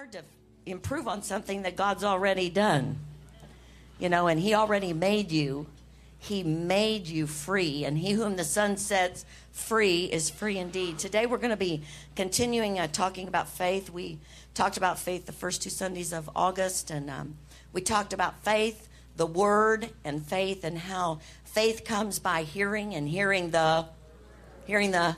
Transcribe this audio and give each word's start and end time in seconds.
hard 0.00 0.12
to 0.12 0.22
improve 0.64 1.06
on 1.06 1.22
something 1.22 1.60
that 1.60 1.76
God's 1.76 2.04
already 2.04 2.48
done. 2.48 2.98
You 3.98 4.08
know, 4.08 4.28
and 4.28 4.40
He 4.40 4.54
already 4.54 4.94
made 4.94 5.30
you. 5.30 5.66
He 6.18 6.42
made 6.42 7.06
you 7.06 7.26
free, 7.26 7.84
and 7.84 7.98
He 7.98 8.12
whom 8.12 8.36
the 8.36 8.44
Son 8.44 8.78
sets 8.78 9.26
free 9.52 10.04
is 10.06 10.30
free 10.30 10.56
indeed. 10.56 10.98
Today 10.98 11.26
we're 11.26 11.36
going 11.36 11.50
to 11.50 11.56
be 11.56 11.82
continuing 12.16 12.78
uh, 12.78 12.86
talking 12.86 13.28
about 13.28 13.46
faith. 13.46 13.90
We 13.90 14.18
talked 14.54 14.78
about 14.78 14.98
faith 14.98 15.26
the 15.26 15.32
first 15.32 15.60
two 15.60 15.68
Sundays 15.68 16.14
of 16.14 16.30
August, 16.34 16.90
and 16.90 17.10
um, 17.10 17.36
we 17.74 17.82
talked 17.82 18.14
about 18.14 18.42
faith, 18.42 18.88
the 19.16 19.26
Word, 19.26 19.90
and 20.02 20.24
faith, 20.24 20.64
and 20.64 20.78
how 20.78 21.20
faith 21.44 21.84
comes 21.84 22.18
by 22.18 22.44
hearing, 22.44 22.94
and 22.94 23.06
hearing 23.06 23.50
the 23.50 23.84
hearing 24.64 24.92
the 24.92 25.16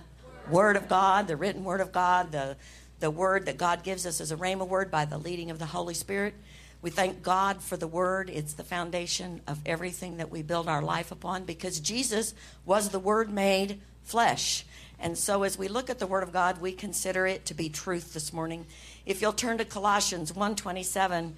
Word 0.50 0.74
of 0.74 0.88
God, 0.88 1.28
the 1.28 1.36
written 1.36 1.62
Word 1.62 1.80
of 1.80 1.92
God, 1.92 2.32
the 2.32 2.56
the 3.02 3.10
word 3.10 3.46
that 3.46 3.58
God 3.58 3.82
gives 3.82 4.06
us 4.06 4.20
as 4.20 4.30
a 4.30 4.36
rhema 4.36 4.66
word 4.66 4.88
by 4.88 5.04
the 5.04 5.18
leading 5.18 5.50
of 5.50 5.58
the 5.58 5.66
Holy 5.66 5.92
Spirit. 5.92 6.34
We 6.82 6.90
thank 6.90 7.20
God 7.20 7.60
for 7.60 7.76
the 7.76 7.88
word. 7.88 8.30
It's 8.30 8.52
the 8.52 8.62
foundation 8.62 9.40
of 9.48 9.58
everything 9.66 10.18
that 10.18 10.30
we 10.30 10.42
build 10.42 10.68
our 10.68 10.80
life 10.80 11.10
upon 11.10 11.44
because 11.44 11.80
Jesus 11.80 12.32
was 12.64 12.90
the 12.90 13.00
word 13.00 13.28
made 13.28 13.80
flesh. 14.04 14.64
And 15.00 15.18
so 15.18 15.42
as 15.42 15.58
we 15.58 15.66
look 15.66 15.90
at 15.90 15.98
the 15.98 16.06
word 16.06 16.22
of 16.22 16.32
God, 16.32 16.60
we 16.60 16.70
consider 16.70 17.26
it 17.26 17.44
to 17.46 17.54
be 17.54 17.68
truth 17.68 18.14
this 18.14 18.32
morning. 18.32 18.66
If 19.04 19.20
you'll 19.20 19.32
turn 19.32 19.58
to 19.58 19.64
Colossians 19.64 20.32
1:27, 20.32 21.34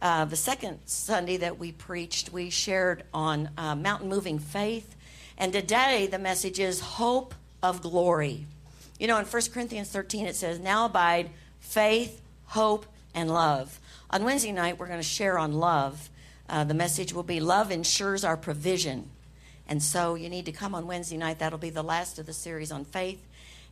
uh, 0.00 0.24
the 0.24 0.36
second 0.36 0.78
Sunday 0.86 1.36
that 1.38 1.58
we 1.58 1.72
preached, 1.72 2.32
we 2.32 2.48
shared 2.48 3.02
on 3.12 3.50
uh, 3.58 3.74
mountain 3.74 4.08
moving 4.08 4.38
faith. 4.38 4.94
And 5.36 5.52
today 5.52 6.06
the 6.08 6.20
message 6.20 6.60
is 6.60 6.78
hope 6.78 7.34
of 7.60 7.82
glory. 7.82 8.46
You 8.98 9.06
know, 9.06 9.18
in 9.18 9.24
1 9.24 9.42
Corinthians 9.52 9.88
13, 9.90 10.26
it 10.26 10.34
says, 10.34 10.58
Now 10.58 10.86
abide 10.86 11.30
faith, 11.60 12.20
hope, 12.46 12.86
and 13.14 13.30
love. 13.30 13.78
On 14.10 14.24
Wednesday 14.24 14.52
night, 14.52 14.78
we're 14.78 14.86
going 14.86 14.98
to 14.98 15.06
share 15.06 15.38
on 15.38 15.52
love. 15.52 16.10
Uh, 16.48 16.64
the 16.64 16.74
message 16.74 17.12
will 17.12 17.22
be 17.22 17.40
Love 17.40 17.70
ensures 17.70 18.24
our 18.24 18.36
provision. 18.36 19.10
And 19.68 19.82
so 19.82 20.14
you 20.14 20.28
need 20.28 20.46
to 20.46 20.52
come 20.52 20.74
on 20.74 20.86
Wednesday 20.86 21.16
night. 21.16 21.38
That'll 21.38 21.58
be 21.58 21.70
the 21.70 21.82
last 21.82 22.18
of 22.18 22.26
the 22.26 22.32
series 22.32 22.72
on 22.72 22.84
faith. 22.84 23.24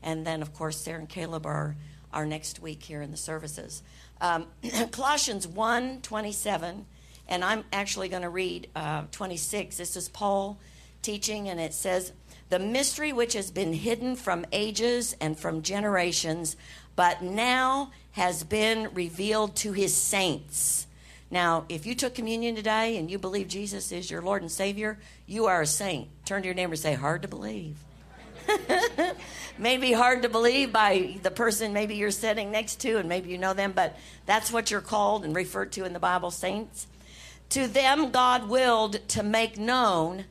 And 0.03 0.27
then, 0.27 0.43
of 0.43 0.55
course, 0.55 0.77
Sarah 0.77 0.99
and 0.99 1.09
Caleb 1.09 1.47
are, 1.47 1.75
are 2.13 2.27
next 2.27 2.61
week 2.61 2.83
here 2.83 3.03
in 3.03 3.11
the 3.11 3.17
services. 3.17 3.83
Um, 4.21 4.47
Colossians 4.93 5.49
1 5.49 6.03
27, 6.03 6.87
and 7.29 7.45
I'm 7.45 7.65
actually 7.73 8.09
going 8.09 8.23
to 8.23 8.29
read 8.29 8.69
uh, 8.77 9.05
26. 9.11 9.79
This 9.79 9.97
is 9.97 10.09
Paul 10.09 10.59
teaching, 11.01 11.49
and 11.49 11.59
it 11.59 11.73
says, 11.73 12.13
the 12.49 12.59
mystery 12.59 13.13
which 13.13 13.33
has 13.33 13.51
been 13.51 13.73
hidden 13.73 14.17
from 14.17 14.47
ages 14.53 15.17
and 15.21 15.39
from 15.39 15.63
generations, 15.63 16.57
but 16.95 17.23
now 17.23 17.91
has 18.13 18.45
been 18.45 18.89
revealed 18.95 19.57
to 19.57 19.73
his 19.73 19.95
saints. 19.95 20.87
Now, 21.31 21.65
if 21.69 21.87
you 21.87 21.95
took 21.95 22.15
communion 22.15 22.55
today 22.55 22.97
and 22.97 23.11
you 23.11 23.19
believe 23.19 23.49
Jesus 23.49 23.91
is 23.91 24.11
your 24.11 24.23
Lord 24.23 24.43
and 24.43 24.51
Savior, 24.51 24.99
you 25.27 25.47
are 25.47 25.63
a 25.63 25.67
saint. 25.67 26.09
Turn 26.25 26.43
to 26.43 26.47
your 26.47 26.55
neighbor 26.55 26.73
and 26.73 26.79
say, 26.79 26.95
Hard 26.95 27.23
to 27.23 27.29
believe. 27.29 27.77
maybe 29.59 29.93
hard 29.93 30.23
to 30.23 30.29
believe 30.29 30.73
by 30.73 31.19
the 31.23 31.31
person 31.33 31.73
maybe 31.73 31.97
you're 31.97 32.13
sitting 32.13 32.53
next 32.53 32.77
to, 32.77 32.99
and 32.99 33.09
maybe 33.09 33.29
you 33.29 33.39
know 33.39 33.55
them, 33.55 33.73
but 33.73 33.97
that's 34.25 34.53
what 34.53 34.71
you're 34.71 34.81
called 34.81 35.25
and 35.25 35.35
referred 35.35 35.73
to 35.73 35.85
in 35.85 35.93
the 35.93 35.99
Bible, 35.99 36.31
saints. 36.31 36.87
To 37.51 37.67
them, 37.67 38.11
God 38.11 38.49
willed 38.49 39.09
to 39.09 39.23
make 39.23 39.59
known 39.59 40.27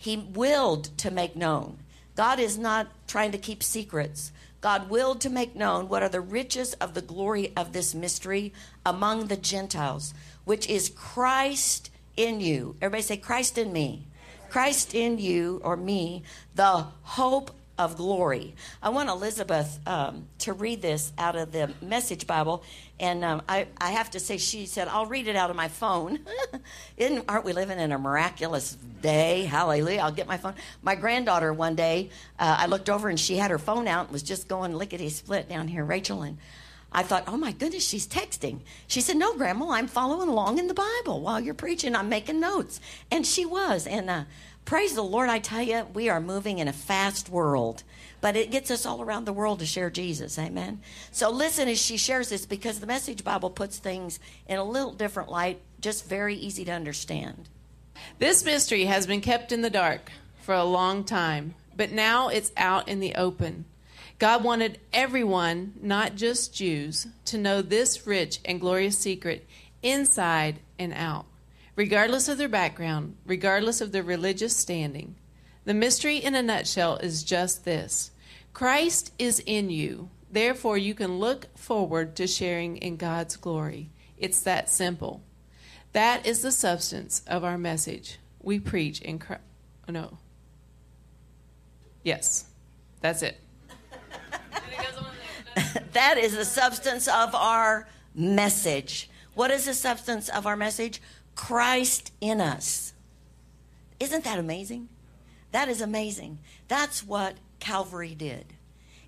he 0.00 0.16
willed 0.16 0.96
to 0.96 1.10
make 1.10 1.36
known. 1.36 1.76
God 2.16 2.40
is 2.40 2.56
not 2.56 2.88
trying 3.06 3.32
to 3.32 3.38
keep 3.38 3.62
secrets. 3.62 4.32
God 4.62 4.88
willed 4.88 5.20
to 5.20 5.28
make 5.28 5.54
known 5.54 5.90
what 5.90 6.02
are 6.02 6.08
the 6.08 6.22
riches 6.22 6.72
of 6.74 6.94
the 6.94 7.02
glory 7.02 7.52
of 7.54 7.74
this 7.74 7.94
mystery 7.94 8.54
among 8.86 9.26
the 9.26 9.36
Gentiles, 9.36 10.14
which 10.46 10.66
is 10.70 10.88
Christ 10.88 11.90
in 12.16 12.40
you. 12.40 12.76
Everybody 12.80 13.02
say, 13.02 13.16
Christ 13.18 13.58
in 13.58 13.74
me. 13.74 14.06
Christ 14.48 14.94
in 14.94 15.18
you 15.18 15.60
or 15.62 15.76
me, 15.76 16.22
the 16.54 16.86
hope 17.02 17.50
of 17.80 17.96
glory. 17.96 18.54
I 18.82 18.90
want 18.90 19.08
Elizabeth 19.08 19.80
um, 19.86 20.26
to 20.40 20.52
read 20.52 20.82
this 20.82 21.14
out 21.16 21.34
of 21.34 21.50
the 21.50 21.72
Message 21.80 22.26
Bible, 22.26 22.62
and 23.00 23.24
um, 23.24 23.40
I, 23.48 23.68
I 23.80 23.92
have 23.92 24.10
to 24.10 24.20
say, 24.20 24.36
she 24.36 24.66
said, 24.66 24.86
I'll 24.86 25.06
read 25.06 25.28
it 25.28 25.34
out 25.34 25.48
of 25.48 25.56
my 25.56 25.68
phone. 25.68 26.18
Isn't, 26.98 27.24
aren't 27.26 27.46
we 27.46 27.54
living 27.54 27.78
in 27.78 27.90
a 27.90 27.98
miraculous 27.98 28.76
day? 29.00 29.44
Hallelujah. 29.44 30.00
I'll 30.00 30.12
get 30.12 30.26
my 30.26 30.36
phone. 30.36 30.54
My 30.82 30.94
granddaughter, 30.94 31.54
one 31.54 31.74
day, 31.74 32.10
uh, 32.38 32.56
I 32.58 32.66
looked 32.66 32.90
over 32.90 33.08
and 33.08 33.18
she 33.18 33.38
had 33.38 33.50
her 33.50 33.58
phone 33.58 33.88
out 33.88 34.04
and 34.04 34.12
was 34.12 34.22
just 34.22 34.46
going 34.46 34.74
lickety 34.74 35.08
split 35.08 35.48
down 35.48 35.66
here, 35.66 35.82
Rachel, 35.82 36.20
and 36.20 36.36
I 36.92 37.02
thought, 37.02 37.24
oh 37.26 37.38
my 37.38 37.52
goodness, 37.52 37.86
she's 37.86 38.06
texting. 38.06 38.60
She 38.88 39.00
said, 39.00 39.16
no, 39.16 39.34
Grandma, 39.34 39.70
I'm 39.70 39.86
following 39.86 40.28
along 40.28 40.58
in 40.58 40.66
the 40.66 40.74
Bible 40.74 41.20
while 41.20 41.40
you're 41.40 41.54
preaching. 41.54 41.94
I'm 41.94 42.10
making 42.10 42.40
notes. 42.40 42.80
And 43.10 43.26
she 43.26 43.46
was. 43.46 43.86
And 43.86 44.10
uh, 44.10 44.24
Praise 44.64 44.94
the 44.94 45.02
Lord, 45.02 45.28
I 45.28 45.40
tell 45.40 45.62
you, 45.62 45.86
we 45.94 46.08
are 46.08 46.20
moving 46.20 46.58
in 46.58 46.68
a 46.68 46.72
fast 46.72 47.28
world, 47.28 47.82
but 48.20 48.36
it 48.36 48.52
gets 48.52 48.70
us 48.70 48.86
all 48.86 49.02
around 49.02 49.24
the 49.24 49.32
world 49.32 49.58
to 49.58 49.66
share 49.66 49.90
Jesus. 49.90 50.38
Amen. 50.38 50.80
So 51.10 51.30
listen 51.30 51.68
as 51.68 51.80
she 51.80 51.96
shares 51.96 52.28
this 52.28 52.46
because 52.46 52.78
the 52.78 52.86
Message 52.86 53.24
Bible 53.24 53.50
puts 53.50 53.78
things 53.78 54.20
in 54.46 54.58
a 54.58 54.64
little 54.64 54.92
different 54.92 55.30
light, 55.30 55.60
just 55.80 56.06
very 56.06 56.36
easy 56.36 56.64
to 56.66 56.72
understand. 56.72 57.48
This 58.18 58.44
mystery 58.44 58.84
has 58.84 59.06
been 59.06 59.20
kept 59.20 59.50
in 59.50 59.62
the 59.62 59.70
dark 59.70 60.12
for 60.42 60.54
a 60.54 60.64
long 60.64 61.04
time, 61.04 61.54
but 61.76 61.90
now 61.90 62.28
it's 62.28 62.52
out 62.56 62.88
in 62.88 63.00
the 63.00 63.16
open. 63.16 63.64
God 64.20 64.44
wanted 64.44 64.78
everyone, 64.92 65.72
not 65.80 66.14
just 66.14 66.54
Jews, 66.54 67.06
to 67.24 67.38
know 67.38 67.62
this 67.62 68.06
rich 68.06 68.38
and 68.44 68.60
glorious 68.60 68.98
secret 68.98 69.48
inside 69.82 70.60
and 70.78 70.92
out 70.92 71.26
regardless 71.76 72.28
of 72.28 72.38
their 72.38 72.48
background, 72.48 73.16
regardless 73.24 73.80
of 73.80 73.92
their 73.92 74.02
religious 74.02 74.56
standing. 74.56 75.16
The 75.64 75.74
mystery 75.74 76.16
in 76.16 76.34
a 76.34 76.42
nutshell 76.42 76.96
is 76.96 77.22
just 77.22 77.64
this 77.64 78.10
Christ 78.52 79.12
is 79.18 79.42
in 79.46 79.70
you. 79.70 80.10
Therefore, 80.30 80.78
you 80.78 80.94
can 80.94 81.18
look 81.18 81.56
forward 81.56 82.14
to 82.16 82.26
sharing 82.26 82.76
in 82.76 82.96
God's 82.96 83.36
glory. 83.36 83.90
It's 84.16 84.42
that 84.42 84.68
simple. 84.68 85.22
That 85.92 86.24
is 86.24 86.42
the 86.42 86.52
substance 86.52 87.22
of 87.26 87.42
our 87.42 87.58
message. 87.58 88.18
We 88.40 88.60
preach 88.60 89.00
in 89.00 89.18
Christ. 89.18 89.42
Oh, 89.88 89.92
no. 89.92 90.18
Yes, 92.04 92.46
that's 93.00 93.22
it. 93.22 93.40
that 95.92 96.16
is 96.16 96.36
the 96.36 96.44
substance 96.44 97.08
of 97.08 97.34
our 97.34 97.88
message. 98.14 99.10
What 99.34 99.50
is 99.50 99.66
the 99.66 99.74
substance 99.74 100.28
of 100.28 100.46
our 100.46 100.56
message? 100.56 101.00
Christ 101.34 102.12
in 102.20 102.40
us. 102.40 102.92
Isn't 103.98 104.24
that 104.24 104.38
amazing? 104.38 104.88
That 105.52 105.68
is 105.68 105.80
amazing. 105.80 106.38
That's 106.68 107.04
what 107.04 107.36
Calvary 107.58 108.14
did. 108.14 108.54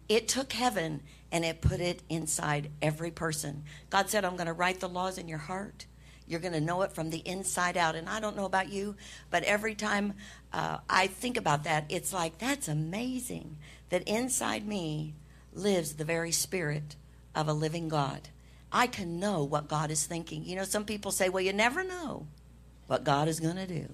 It 0.08 0.28
took 0.28 0.52
heaven 0.52 1.02
and 1.30 1.44
it 1.44 1.60
put 1.60 1.80
it 1.80 2.02
inside 2.08 2.70
every 2.82 3.10
person. 3.10 3.64
God 3.88 4.10
said, 4.10 4.24
I'm 4.24 4.36
going 4.36 4.46
to 4.46 4.52
write 4.52 4.80
the 4.80 4.88
laws 4.88 5.16
in 5.16 5.28
your 5.28 5.38
heart. 5.38 5.86
You're 6.26 6.40
going 6.40 6.52
to 6.52 6.60
know 6.60 6.82
it 6.82 6.92
from 6.92 7.10
the 7.10 7.26
inside 7.26 7.76
out. 7.76 7.94
And 7.94 8.08
I 8.08 8.20
don't 8.20 8.36
know 8.36 8.44
about 8.44 8.70
you, 8.70 8.96
but 9.30 9.42
every 9.44 9.74
time 9.74 10.14
uh, 10.52 10.78
I 10.88 11.06
think 11.06 11.36
about 11.36 11.64
that, 11.64 11.86
it's 11.88 12.12
like, 12.12 12.38
that's 12.38 12.68
amazing 12.68 13.56
that 13.88 14.06
inside 14.06 14.66
me 14.66 15.14
lives 15.54 15.94
the 15.94 16.04
very 16.04 16.32
spirit 16.32 16.96
of 17.34 17.48
a 17.48 17.52
living 17.52 17.88
God. 17.88 18.28
I 18.72 18.86
can 18.86 19.20
know 19.20 19.44
what 19.44 19.68
God 19.68 19.90
is 19.90 20.06
thinking. 20.06 20.44
You 20.44 20.56
know, 20.56 20.64
some 20.64 20.84
people 20.84 21.12
say, 21.12 21.28
well, 21.28 21.42
you 21.42 21.52
never 21.52 21.84
know 21.84 22.26
what 22.86 23.04
God 23.04 23.28
is 23.28 23.38
going 23.38 23.56
to 23.56 23.66
do. 23.66 23.88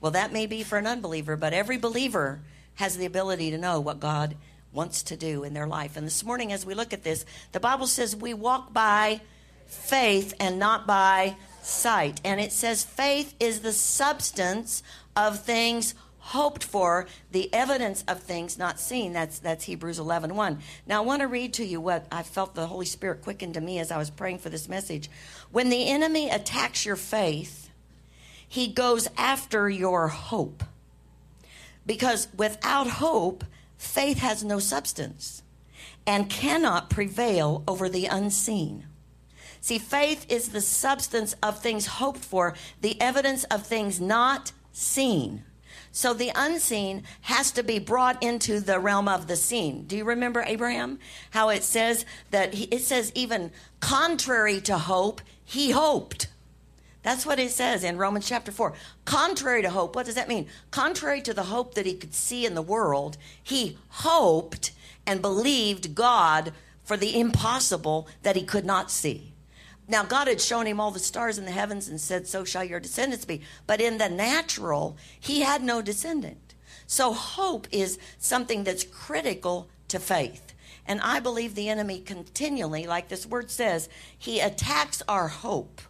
Well, 0.00 0.12
that 0.12 0.32
may 0.32 0.46
be 0.46 0.62
for 0.62 0.78
an 0.78 0.86
unbeliever, 0.86 1.36
but 1.36 1.52
every 1.52 1.78
believer 1.78 2.40
has 2.74 2.96
the 2.96 3.06
ability 3.06 3.50
to 3.50 3.58
know 3.58 3.80
what 3.80 4.00
God 4.00 4.36
wants 4.72 5.02
to 5.04 5.16
do 5.16 5.44
in 5.44 5.54
their 5.54 5.66
life. 5.66 5.96
And 5.96 6.06
this 6.06 6.24
morning, 6.24 6.52
as 6.52 6.66
we 6.66 6.74
look 6.74 6.92
at 6.92 7.02
this, 7.02 7.24
the 7.52 7.60
Bible 7.60 7.86
says 7.86 8.14
we 8.14 8.34
walk 8.34 8.72
by 8.72 9.20
faith 9.66 10.34
and 10.38 10.58
not 10.58 10.86
by 10.86 11.36
sight. 11.62 12.20
And 12.24 12.40
it 12.40 12.52
says 12.52 12.84
faith 12.84 13.34
is 13.40 13.60
the 13.60 13.72
substance 13.72 14.82
of 15.14 15.40
things 15.40 15.94
hoped 16.26 16.64
for, 16.64 17.06
the 17.30 17.52
evidence 17.54 18.02
of 18.08 18.20
things 18.20 18.58
not 18.58 18.80
seen. 18.80 19.12
That's 19.12 19.38
that's 19.38 19.64
Hebrews 19.64 20.00
11, 20.00 20.34
1. 20.34 20.58
Now 20.86 21.02
I 21.02 21.06
want 21.06 21.20
to 21.20 21.28
read 21.28 21.54
to 21.54 21.64
you 21.64 21.80
what 21.80 22.06
I 22.10 22.24
felt 22.24 22.54
the 22.54 22.66
Holy 22.66 22.86
Spirit 22.86 23.22
quicken 23.22 23.52
to 23.52 23.60
me 23.60 23.78
as 23.78 23.92
I 23.92 23.98
was 23.98 24.10
praying 24.10 24.38
for 24.38 24.48
this 24.48 24.68
message. 24.68 25.08
When 25.52 25.70
the 25.70 25.88
enemy 25.88 26.28
attacks 26.28 26.84
your 26.84 26.96
faith, 26.96 27.70
he 28.48 28.66
goes 28.66 29.08
after 29.16 29.70
your 29.70 30.08
hope. 30.08 30.64
Because 31.86 32.26
without 32.36 32.88
hope, 32.88 33.44
faith 33.78 34.18
has 34.18 34.42
no 34.42 34.58
substance 34.58 35.42
and 36.06 36.28
cannot 36.28 36.90
prevail 36.90 37.62
over 37.68 37.88
the 37.88 38.06
unseen. 38.06 38.86
See, 39.60 39.78
faith 39.78 40.26
is 40.28 40.48
the 40.48 40.60
substance 40.60 41.36
of 41.40 41.60
things 41.60 41.86
hoped 41.86 42.24
for, 42.24 42.54
the 42.80 43.00
evidence 43.00 43.44
of 43.44 43.64
things 43.64 44.00
not 44.00 44.50
seen. 44.72 45.44
So 45.96 46.12
the 46.12 46.30
unseen 46.34 47.04
has 47.22 47.50
to 47.52 47.62
be 47.62 47.78
brought 47.78 48.22
into 48.22 48.60
the 48.60 48.78
realm 48.78 49.08
of 49.08 49.28
the 49.28 49.34
seen. 49.34 49.86
Do 49.86 49.96
you 49.96 50.04
remember 50.04 50.44
Abraham? 50.46 50.98
How 51.30 51.48
it 51.48 51.62
says 51.62 52.04
that 52.30 52.52
he, 52.52 52.64
it 52.64 52.82
says 52.82 53.10
even 53.14 53.50
contrary 53.80 54.60
to 54.60 54.76
hope, 54.76 55.22
he 55.42 55.70
hoped. 55.70 56.26
That's 57.02 57.24
what 57.24 57.38
it 57.38 57.50
says 57.50 57.82
in 57.82 57.96
Romans 57.96 58.28
chapter 58.28 58.52
4. 58.52 58.74
Contrary 59.06 59.62
to 59.62 59.70
hope, 59.70 59.96
what 59.96 60.04
does 60.04 60.16
that 60.16 60.28
mean? 60.28 60.48
Contrary 60.70 61.22
to 61.22 61.32
the 61.32 61.44
hope 61.44 61.72
that 61.76 61.86
he 61.86 61.94
could 61.94 62.12
see 62.12 62.44
in 62.44 62.54
the 62.54 62.60
world, 62.60 63.16
he 63.42 63.78
hoped 63.88 64.72
and 65.06 65.22
believed 65.22 65.94
God 65.94 66.52
for 66.84 66.98
the 66.98 67.18
impossible 67.18 68.06
that 68.22 68.36
he 68.36 68.42
could 68.42 68.66
not 68.66 68.90
see. 68.90 69.32
Now, 69.88 70.04
God 70.04 70.26
had 70.26 70.40
shown 70.40 70.66
him 70.66 70.80
all 70.80 70.90
the 70.90 70.98
stars 70.98 71.38
in 71.38 71.44
the 71.44 71.52
heavens 71.52 71.88
and 71.88 72.00
said, 72.00 72.26
So 72.26 72.44
shall 72.44 72.64
your 72.64 72.80
descendants 72.80 73.24
be. 73.24 73.42
But 73.66 73.80
in 73.80 73.98
the 73.98 74.08
natural, 74.08 74.96
he 75.18 75.40
had 75.40 75.62
no 75.62 75.80
descendant. 75.80 76.54
So, 76.86 77.12
hope 77.12 77.68
is 77.70 77.98
something 78.18 78.64
that's 78.64 78.84
critical 78.84 79.68
to 79.88 80.00
faith. 80.00 80.54
And 80.86 81.00
I 81.00 81.20
believe 81.20 81.54
the 81.54 81.68
enemy 81.68 82.00
continually, 82.00 82.86
like 82.86 83.08
this 83.08 83.26
word 83.26 83.50
says, 83.50 83.88
he 84.16 84.40
attacks 84.40 85.02
our 85.08 85.28
hope. 85.28 85.80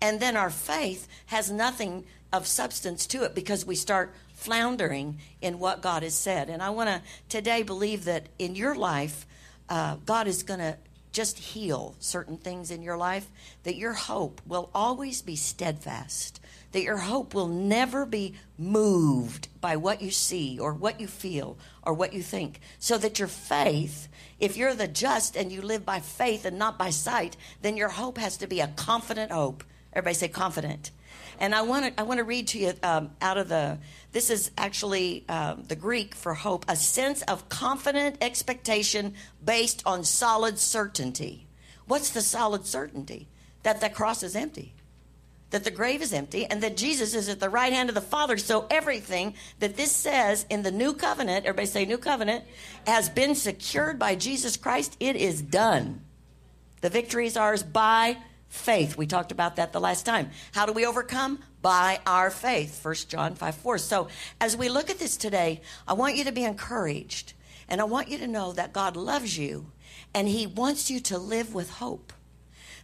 And 0.00 0.20
then 0.20 0.36
our 0.36 0.50
faith 0.50 1.08
has 1.26 1.50
nothing 1.50 2.04
of 2.32 2.46
substance 2.46 3.06
to 3.08 3.24
it 3.24 3.34
because 3.34 3.66
we 3.66 3.74
start 3.74 4.14
floundering 4.32 5.18
in 5.40 5.58
what 5.58 5.82
God 5.82 6.02
has 6.02 6.14
said. 6.14 6.48
And 6.48 6.62
I 6.62 6.70
want 6.70 6.88
to 6.88 7.02
today 7.28 7.62
believe 7.62 8.04
that 8.04 8.28
in 8.38 8.54
your 8.54 8.74
life, 8.74 9.26
uh, 9.68 9.96
God 10.06 10.26
is 10.26 10.42
going 10.42 10.60
to 10.60 10.76
just 11.12 11.38
heal 11.38 11.94
certain 11.98 12.36
things 12.36 12.70
in 12.70 12.82
your 12.82 12.96
life, 12.96 13.30
that 13.62 13.76
your 13.76 13.94
hope 13.94 14.40
will 14.46 14.70
always 14.74 15.22
be 15.22 15.36
steadfast, 15.36 16.40
that 16.72 16.82
your 16.82 16.98
hope 16.98 17.34
will 17.34 17.48
never 17.48 18.04
be 18.04 18.34
moved 18.58 19.48
by 19.60 19.76
what 19.76 20.02
you 20.02 20.10
see 20.10 20.58
or 20.58 20.72
what 20.72 21.00
you 21.00 21.06
feel 21.06 21.56
or 21.82 21.94
what 21.94 22.12
you 22.12 22.22
think, 22.22 22.60
so 22.78 22.98
that 22.98 23.18
your 23.18 23.28
faith, 23.28 24.08
if 24.38 24.56
you're 24.56 24.74
the 24.74 24.88
just 24.88 25.36
and 25.36 25.50
you 25.50 25.62
live 25.62 25.84
by 25.84 26.00
faith 26.00 26.44
and 26.44 26.58
not 26.58 26.78
by 26.78 26.90
sight, 26.90 27.36
then 27.62 27.76
your 27.76 27.88
hope 27.88 28.18
has 28.18 28.36
to 28.36 28.46
be 28.46 28.60
a 28.60 28.68
confident 28.68 29.32
hope. 29.32 29.64
Everybody 29.92 30.14
say 30.14 30.28
confident. 30.28 30.90
And 31.38 31.54
I 31.54 31.62
want 31.62 31.86
to 31.86 32.00
I 32.00 32.04
want 32.04 32.18
to 32.18 32.24
read 32.24 32.48
to 32.48 32.58
you 32.58 32.72
um, 32.82 33.10
out 33.20 33.38
of 33.38 33.48
the 33.48 33.78
this 34.12 34.30
is 34.30 34.50
actually 34.58 35.24
um, 35.28 35.64
the 35.68 35.76
Greek 35.76 36.14
for 36.14 36.34
hope, 36.34 36.64
a 36.68 36.76
sense 36.76 37.22
of 37.22 37.48
confident 37.48 38.16
expectation 38.20 39.14
based 39.44 39.82
on 39.86 40.04
solid 40.04 40.58
certainty. 40.58 41.46
What's 41.86 42.10
the 42.10 42.22
solid 42.22 42.66
certainty? 42.66 43.28
That 43.62 43.80
the 43.80 43.88
cross 43.88 44.22
is 44.22 44.34
empty, 44.34 44.74
that 45.50 45.64
the 45.64 45.70
grave 45.70 46.02
is 46.02 46.12
empty, 46.12 46.46
and 46.46 46.62
that 46.62 46.76
Jesus 46.76 47.14
is 47.14 47.28
at 47.28 47.40
the 47.40 47.50
right 47.50 47.72
hand 47.72 47.88
of 47.88 47.94
the 47.94 48.00
Father. 48.00 48.36
So 48.36 48.66
everything 48.70 49.34
that 49.58 49.76
this 49.76 49.92
says 49.92 50.46
in 50.48 50.62
the 50.62 50.70
new 50.70 50.92
covenant, 50.92 51.44
everybody 51.44 51.66
say 51.66 51.84
new 51.84 51.98
covenant, 51.98 52.44
has 52.86 53.08
been 53.08 53.34
secured 53.34 53.98
by 53.98 54.14
Jesus 54.14 54.56
Christ. 54.56 54.96
It 55.00 55.16
is 55.16 55.42
done. 55.42 56.02
The 56.80 56.90
victory 56.90 57.26
is 57.26 57.36
ours 57.36 57.62
by 57.62 58.18
faith. 58.48 58.96
We 58.96 59.06
talked 59.06 59.32
about 59.32 59.56
that 59.56 59.72
the 59.72 59.80
last 59.80 60.06
time. 60.06 60.30
How 60.52 60.66
do 60.66 60.72
we 60.72 60.86
overcome? 60.86 61.40
By 61.60 62.00
our 62.06 62.30
faith. 62.30 62.84
1 62.84 62.94
John 63.08 63.34
5 63.34 63.54
4. 63.54 63.78
So 63.78 64.08
as 64.40 64.56
we 64.56 64.68
look 64.68 64.90
at 64.90 64.98
this 64.98 65.16
today, 65.16 65.60
I 65.86 65.92
want 65.92 66.16
you 66.16 66.24
to 66.24 66.32
be 66.32 66.44
encouraged. 66.44 67.34
And 67.68 67.80
I 67.80 67.84
want 67.84 68.08
you 68.08 68.18
to 68.18 68.26
know 68.26 68.52
that 68.52 68.72
God 68.72 68.96
loves 68.96 69.36
you 69.36 69.72
and 70.14 70.26
He 70.28 70.46
wants 70.46 70.90
you 70.90 71.00
to 71.00 71.18
live 71.18 71.54
with 71.54 71.70
hope. 71.70 72.12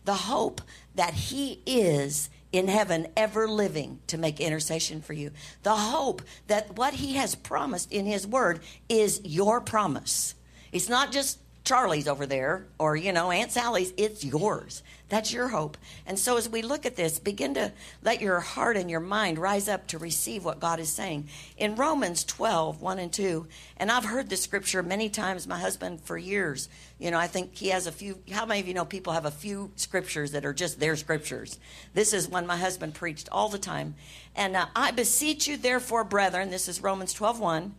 The 0.05 0.15
hope 0.15 0.61
that 0.95 1.15
He 1.15 1.63
is 1.65 2.29
in 2.53 2.69
heaven, 2.69 3.09
ever 3.17 3.49
living 3.49 3.99
to 4.07 4.19
make 4.19 4.39
intercession 4.39 5.01
for 5.01 5.13
you. 5.13 5.33
The 5.63 5.75
hope 5.75 6.23
that 6.47 6.77
what 6.77 6.95
He 6.95 7.15
has 7.15 7.35
promised 7.35 7.91
in 7.91 8.07
His 8.07 8.27
Word 8.27 8.61
is 8.89 9.21
your 9.25 9.61
promise. 9.61 10.35
It's 10.71 10.89
not 10.89 11.11
just 11.11 11.39
Charlie's 11.65 12.07
over 12.07 12.27
there 12.27 12.67
or, 12.79 12.95
you 12.95 13.11
know, 13.11 13.31
Aunt 13.31 13.51
Sally's, 13.51 13.95
it's 13.97 14.23
yours. 14.23 14.83
That's 15.09 15.33
your 15.33 15.49
hope. 15.49 15.79
And 16.07 16.19
so 16.19 16.37
as 16.37 16.47
we 16.47 16.61
look 16.61 16.85
at 16.85 16.97
this, 16.97 17.19
begin 17.19 17.55
to 17.55 17.73
let 18.03 18.21
your 18.21 18.41
heart 18.41 18.77
and 18.77 18.91
your 18.91 19.01
mind 19.01 19.39
rise 19.39 19.67
up 19.67 19.87
to 19.89 19.99
receive 19.99 20.45
what 20.45 20.61
God 20.61 20.79
is 20.79 20.91
saying. 20.91 21.29
In 21.57 21.75
Romans 21.75 22.23
12, 22.25 22.83
1 22.83 22.99
and 22.99 23.13
2, 23.13 23.47
and 23.79 23.91
I've 23.91 24.05
heard 24.05 24.29
this 24.29 24.43
scripture 24.43 24.83
many 24.83 25.09
times, 25.09 25.47
my 25.47 25.59
husband 25.59 26.03
for 26.03 26.19
years. 26.19 26.69
You 26.99 27.11
know, 27.11 27.19
I 27.19 27.29
think 27.29 27.57
he 27.57 27.69
has 27.69 27.87
a 27.87 27.93
few, 27.93 28.19
how 28.31 28.45
many 28.45 28.61
of 28.61 28.69
you 28.69 28.75
know 28.75 28.85
people 28.85 29.15
have 29.15 29.25
a 29.25 29.31
few 29.31 29.71
scriptures 29.77 30.33
that 30.33 30.45
are 30.45 30.55
just 30.55 30.81
their 30.81 30.97
scriptures? 30.97 31.59
This 31.95 32.13
is 32.13 32.29
one 32.29 32.47
my 32.47 32.59
husband 32.59 32.95
preached 32.95 33.29
all 33.33 33.49
the 33.49 33.59
time. 33.59 33.95
And 34.37 34.55
uh, 34.55 34.67
I 34.77 34.91
beseech 34.91 35.47
you, 35.47 35.57
therefore, 35.57 36.05
brethren, 36.05 36.51
this 36.51 36.69
is 36.69 36.83
Romans 36.83 37.15
12, 37.15 37.41
1 37.41 37.75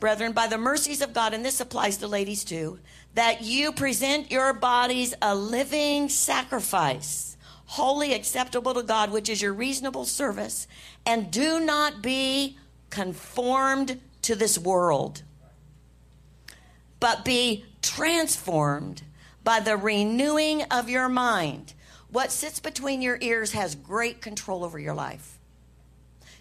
brethren, 0.00 0.32
by 0.32 0.46
the 0.46 0.58
mercies 0.58 1.02
of 1.02 1.12
God, 1.12 1.34
and 1.34 1.44
this 1.44 1.60
applies 1.60 1.98
to 1.98 2.06
ladies 2.06 2.44
too, 2.44 2.78
that 3.14 3.42
you 3.42 3.72
present 3.72 4.30
your 4.30 4.52
bodies 4.52 5.14
a 5.20 5.34
living 5.34 6.08
sacrifice, 6.08 7.36
holy 7.66 8.14
acceptable 8.14 8.74
to 8.74 8.82
God, 8.82 9.10
which 9.10 9.28
is 9.28 9.42
your 9.42 9.52
reasonable 9.52 10.04
service, 10.04 10.66
and 11.04 11.30
do 11.30 11.60
not 11.60 12.02
be 12.02 12.56
conformed 12.90 14.00
to 14.22 14.34
this 14.34 14.58
world, 14.58 15.22
but 17.00 17.24
be 17.24 17.64
transformed 17.82 19.02
by 19.44 19.60
the 19.60 19.76
renewing 19.76 20.62
of 20.64 20.88
your 20.88 21.08
mind. 21.08 21.74
What 22.10 22.32
sits 22.32 22.60
between 22.60 23.02
your 23.02 23.18
ears 23.20 23.52
has 23.52 23.74
great 23.74 24.20
control 24.20 24.64
over 24.64 24.78
your 24.78 24.94
life. 24.94 25.38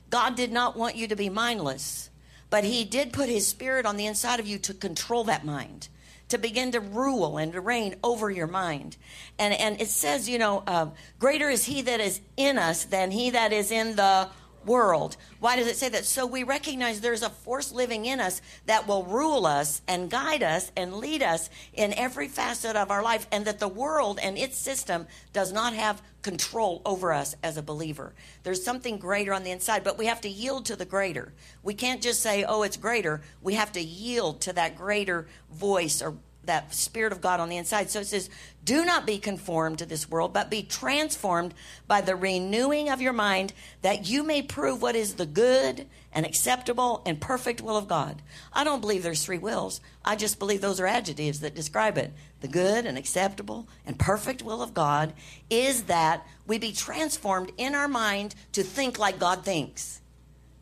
God 0.10 0.36
did 0.36 0.52
not 0.52 0.78
want 0.78 0.96
you 0.96 1.08
to 1.08 1.16
be 1.16 1.30
mindless. 1.30 2.10
But 2.50 2.64
he 2.64 2.86
did 2.86 3.14
put 3.14 3.30
his 3.30 3.48
spirit 3.48 3.86
on 3.86 3.98
the 3.98 4.06
inside 4.06 4.40
of 4.40 4.48
you 4.48 4.58
to 4.60 4.74
control 4.74 5.24
that 5.26 5.46
mind, 5.46 5.90
to 6.30 6.38
begin 6.38 6.72
to 6.72 6.80
rule 6.80 7.38
and 7.38 7.52
to 7.54 7.62
reign 7.62 7.96
over 8.04 8.32
your 8.32 8.48
mind. 8.48 8.98
And, 9.38 9.54
and 9.54 9.82
it 9.82 9.90
says, 9.90 10.30
you 10.30 10.38
know, 10.38 10.64
uh, 10.66 10.88
greater 11.20 11.50
is 11.50 11.66
he 11.66 11.82
that 11.84 12.00
is 12.00 12.22
in 12.38 12.58
us 12.58 12.86
than 12.86 13.12
he 13.12 13.30
that 13.32 13.52
is 13.52 13.72
in 13.72 13.96
the 13.96 14.30
world. 14.68 15.18
Why 15.40 15.56
does 15.56 15.66
it 15.66 15.78
say 15.78 15.90
that? 15.90 16.06
So 16.06 16.28
we 16.28 16.44
recognize 16.44 17.02
there's 17.02 17.24
a 17.24 17.30
force 17.30 17.72
living 17.72 18.06
in 18.06 18.20
us 18.20 18.42
that 18.68 18.88
will 18.88 19.04
rule 19.04 19.48
us 19.48 19.82
and 19.88 20.12
guide 20.12 20.44
us 20.44 20.72
and 20.78 20.98
lead 20.98 21.24
us 21.24 21.50
in 21.74 21.94
every 21.94 22.28
facet 22.28 22.76
of 22.76 22.92
our 22.92 23.02
life, 23.02 23.26
and 23.32 23.46
that 23.46 23.60
the 23.60 23.68
world 23.68 24.20
and 24.22 24.38
its 24.38 24.58
system 24.58 25.08
does 25.34 25.52
not 25.52 25.74
have 25.74 26.02
control 26.22 26.82
over 26.86 27.14
us 27.14 27.36
as 27.42 27.58
a 27.58 27.64
believer. 27.64 28.14
There's 28.44 28.64
something 28.64 28.98
greater 28.98 29.34
on 29.34 29.44
the 29.44 29.52
inside, 29.52 29.84
but 29.84 29.98
we 29.98 30.08
have 30.08 30.22
to 30.22 30.30
yield 30.30 30.66
to 30.66 30.76
the 30.76 30.86
greater. 30.86 31.34
We 31.64 31.74
can't 31.74 32.02
just 32.02 32.22
say, 32.22 32.44
oh, 32.44 32.64
it's 32.64 32.78
greater. 32.78 33.22
We 33.42 33.54
have 33.54 33.72
to 33.74 33.82
yield 33.82 34.42
to 34.42 34.54
that 34.54 34.78
greater 34.78 35.28
voice 35.52 36.02
or 36.02 36.16
that 36.48 36.74
Spirit 36.74 37.14
of 37.14 37.22
God 37.22 37.40
on 37.40 37.50
the 37.50 37.58
inside. 37.58 37.90
So 37.90 38.00
it 38.00 38.08
says, 38.08 38.30
Do 38.64 38.84
not 38.84 39.06
be 39.06 39.20
conformed 39.20 39.80
to 39.80 39.86
this 39.86 40.10
world, 40.10 40.34
but 40.34 40.50
be 40.50 40.64
transformed 40.64 41.54
by 41.88 42.02
the 42.02 42.16
renewing 42.16 42.90
of 42.90 43.02
your 43.02 43.14
mind, 43.14 43.54
that 43.82 44.10
you 44.10 44.24
may 44.24 44.42
prove 44.42 44.82
what 44.82 44.96
is 44.96 45.16
the 45.16 45.26
good 45.26 45.88
and 46.12 46.26
acceptable 46.26 47.04
and 47.06 47.22
perfect 47.22 47.62
will 47.62 47.78
of 47.78 47.88
God. 47.88 48.22
I 48.52 48.64
don't 48.64 48.82
believe 48.82 49.04
there's 49.04 49.24
three 49.24 49.38
wills. 49.38 49.80
I 50.04 50.16
just 50.16 50.40
believe 50.40 50.62
those 50.62 50.80
are 50.80 50.88
adjectives 50.88 51.42
that 51.42 51.56
describe 51.56 51.98
it. 51.98 52.12
The 52.42 52.48
good 52.48 52.86
and 52.86 52.98
acceptable 52.98 53.68
and 53.86 54.00
perfect 54.00 54.42
will 54.42 54.62
of 54.62 54.74
God 54.74 55.14
is 55.50 55.84
that 55.84 56.26
we 56.48 56.58
be 56.58 56.72
transformed 56.72 57.52
in 57.58 57.76
our 57.76 57.88
mind 57.88 58.36
to 58.54 58.64
think 58.64 58.98
like 58.98 59.20
God 59.20 59.46
thinks. 59.46 60.02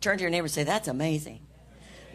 Turn 0.01 0.17
to 0.17 0.21
your 0.21 0.31
neighbor 0.31 0.45
and 0.45 0.53
say, 0.53 0.63
That's 0.63 0.87
amazing. 0.87 1.44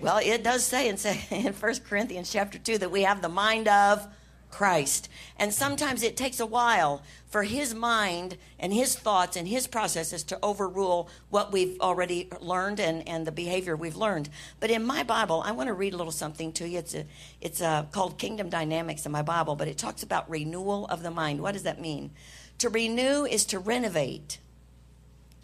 Well, 0.00 0.18
it 0.22 0.42
does 0.42 0.64
say 0.64 0.88
in, 0.88 0.96
in 1.30 1.52
1 1.52 1.74
Corinthians 1.88 2.32
chapter 2.32 2.58
2 2.58 2.78
that 2.78 2.90
we 2.90 3.02
have 3.02 3.20
the 3.20 3.28
mind 3.28 3.68
of 3.68 4.06
Christ. 4.50 5.08
And 5.38 5.54
sometimes 5.54 6.02
it 6.02 6.16
takes 6.16 6.40
a 6.40 6.46
while 6.46 7.02
for 7.28 7.44
his 7.44 7.74
mind 7.74 8.36
and 8.58 8.72
his 8.72 8.96
thoughts 8.96 9.36
and 9.36 9.46
his 9.46 9.66
processes 9.66 10.24
to 10.24 10.38
overrule 10.42 11.08
what 11.28 11.52
we've 11.52 11.80
already 11.80 12.28
learned 12.40 12.80
and, 12.80 13.06
and 13.06 13.26
the 13.26 13.32
behavior 13.32 13.76
we've 13.76 13.96
learned. 13.96 14.28
But 14.58 14.70
in 14.70 14.84
my 14.84 15.02
Bible, 15.02 15.42
I 15.46 15.52
want 15.52 15.68
to 15.68 15.74
read 15.74 15.94
a 15.94 15.96
little 15.96 16.12
something 16.12 16.52
to 16.54 16.68
you. 16.68 16.78
It's, 16.78 16.94
a, 16.94 17.04
it's 17.40 17.60
a, 17.60 17.86
called 17.92 18.18
Kingdom 18.18 18.48
Dynamics 18.48 19.06
in 19.06 19.12
my 19.12 19.22
Bible, 19.22 19.54
but 19.54 19.68
it 19.68 19.78
talks 19.78 20.02
about 20.02 20.28
renewal 20.28 20.86
of 20.86 21.02
the 21.02 21.10
mind. 21.10 21.40
What 21.40 21.52
does 21.52 21.62
that 21.62 21.80
mean? 21.80 22.10
To 22.58 22.68
renew 22.68 23.24
is 23.24 23.44
to 23.46 23.58
renovate, 23.58 24.38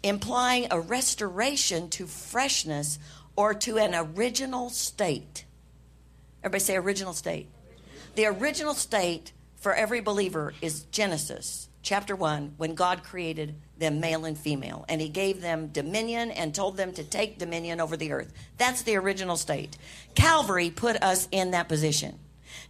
implying 0.03 0.67
a 0.69 0.79
restoration 0.79 1.89
to 1.91 2.07
freshness 2.07 2.99
or 3.37 3.53
to 3.53 3.77
an 3.77 3.95
original 3.95 4.69
state. 4.69 5.45
Everybody 6.43 6.63
say 6.63 6.75
original 6.75 7.13
state. 7.13 7.47
The 8.15 8.25
original 8.25 8.73
state 8.73 9.31
for 9.55 9.73
every 9.73 10.01
believer 10.01 10.53
is 10.61 10.81
Genesis 10.91 11.69
chapter 11.83 12.15
1 12.15 12.55
when 12.57 12.73
God 12.75 13.03
created 13.03 13.55
them 13.77 13.99
male 13.99 14.25
and 14.25 14.37
female 14.37 14.83
and 14.89 14.99
he 14.99 15.07
gave 15.07 15.39
them 15.39 15.67
dominion 15.67 16.31
and 16.31 16.53
told 16.53 16.75
them 16.75 16.91
to 16.93 17.03
take 17.03 17.37
dominion 17.37 17.79
over 17.79 17.95
the 17.95 18.11
earth. 18.11 18.33
That's 18.57 18.81
the 18.81 18.95
original 18.97 19.37
state. 19.37 19.77
Calvary 20.15 20.69
put 20.69 21.01
us 21.01 21.29
in 21.31 21.51
that 21.51 21.69
position. 21.69 22.17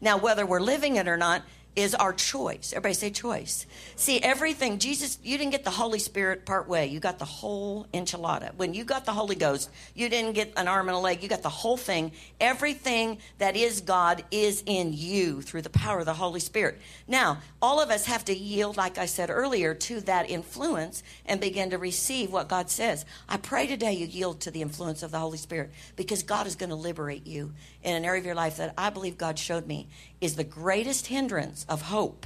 Now 0.02 0.18
whether 0.18 0.46
we're 0.46 0.60
living 0.60 0.98
it 0.98 1.08
or 1.08 1.18
not 1.18 1.44
is 1.78 1.94
our 1.94 2.12
choice. 2.12 2.74
Everybody 2.74 2.96
say 2.96 3.12
choice. 3.12 3.68
See, 3.96 4.20
everything, 4.20 4.80
Jesus, 4.80 5.20
you 5.24 5.38
didn't 5.38 5.52
get 5.52 5.64
the 5.64 5.70
Holy 5.70 6.00
Spirit 6.00 6.44
part 6.44 6.68
way. 6.68 6.88
You 6.88 7.00
got 7.00 7.20
the 7.20 7.26
whole 7.26 7.86
enchilada. 7.94 8.56
When 8.56 8.74
you 8.74 8.84
got 8.84 9.06
the 9.06 9.12
Holy 9.12 9.36
Ghost, 9.36 9.70
you 9.94 10.10
didn't 10.10 10.34
get 10.34 10.52
an 10.58 10.68
arm 10.68 10.90
and 10.90 10.96
a 10.96 11.00
leg. 11.00 11.22
You 11.22 11.30
got 11.30 11.44
the 11.44 11.50
whole 11.50 11.78
thing. 11.78 12.14
Everything 12.42 13.20
that 13.38 13.56
is 13.56 13.82
God 13.82 14.26
is 14.32 14.64
in 14.66 14.92
you 14.92 15.44
through 15.44 15.62
the 15.62 15.70
power 15.70 16.00
of 16.00 16.08
the 16.08 16.16
Holy 16.16 16.40
Spirit. 16.40 16.82
Now, 17.08 17.38
all 17.62 17.80
of 17.80 17.92
us 17.92 18.08
have 18.08 18.26
to 18.26 18.36
yield, 18.36 18.76
like 18.76 18.98
I 18.98 19.06
said 19.06 19.30
earlier, 19.30 19.76
to 19.76 20.02
that 20.02 20.32
influence 20.32 21.04
and 21.28 21.40
begin 21.40 21.70
to 21.70 21.78
receive 21.78 22.32
what 22.32 22.48
God 22.48 22.72
says. 22.72 23.06
I 23.30 23.38
pray 23.38 23.68
today 23.68 23.94
you 23.94 24.08
yield 24.08 24.42
to 24.42 24.52
the 24.52 24.64
influence 24.64 25.04
of 25.04 25.12
the 25.12 25.20
Holy 25.20 25.38
Spirit 25.38 25.70
because 25.96 26.24
God 26.24 26.48
is 26.48 26.56
going 26.56 26.72
to 26.72 26.76
liberate 26.76 27.28
you 27.28 27.54
in 27.84 27.96
an 27.96 28.04
area 28.04 28.20
of 28.20 28.26
your 28.26 28.36
life 28.36 28.58
that 28.58 28.74
I 28.80 28.90
believe 28.90 29.16
God 29.16 29.38
showed 29.38 29.68
me 29.68 29.88
is 30.20 30.36
the 30.36 30.44
greatest 30.44 31.08
hindrance 31.08 31.67
of 31.68 31.84
hope 31.84 32.26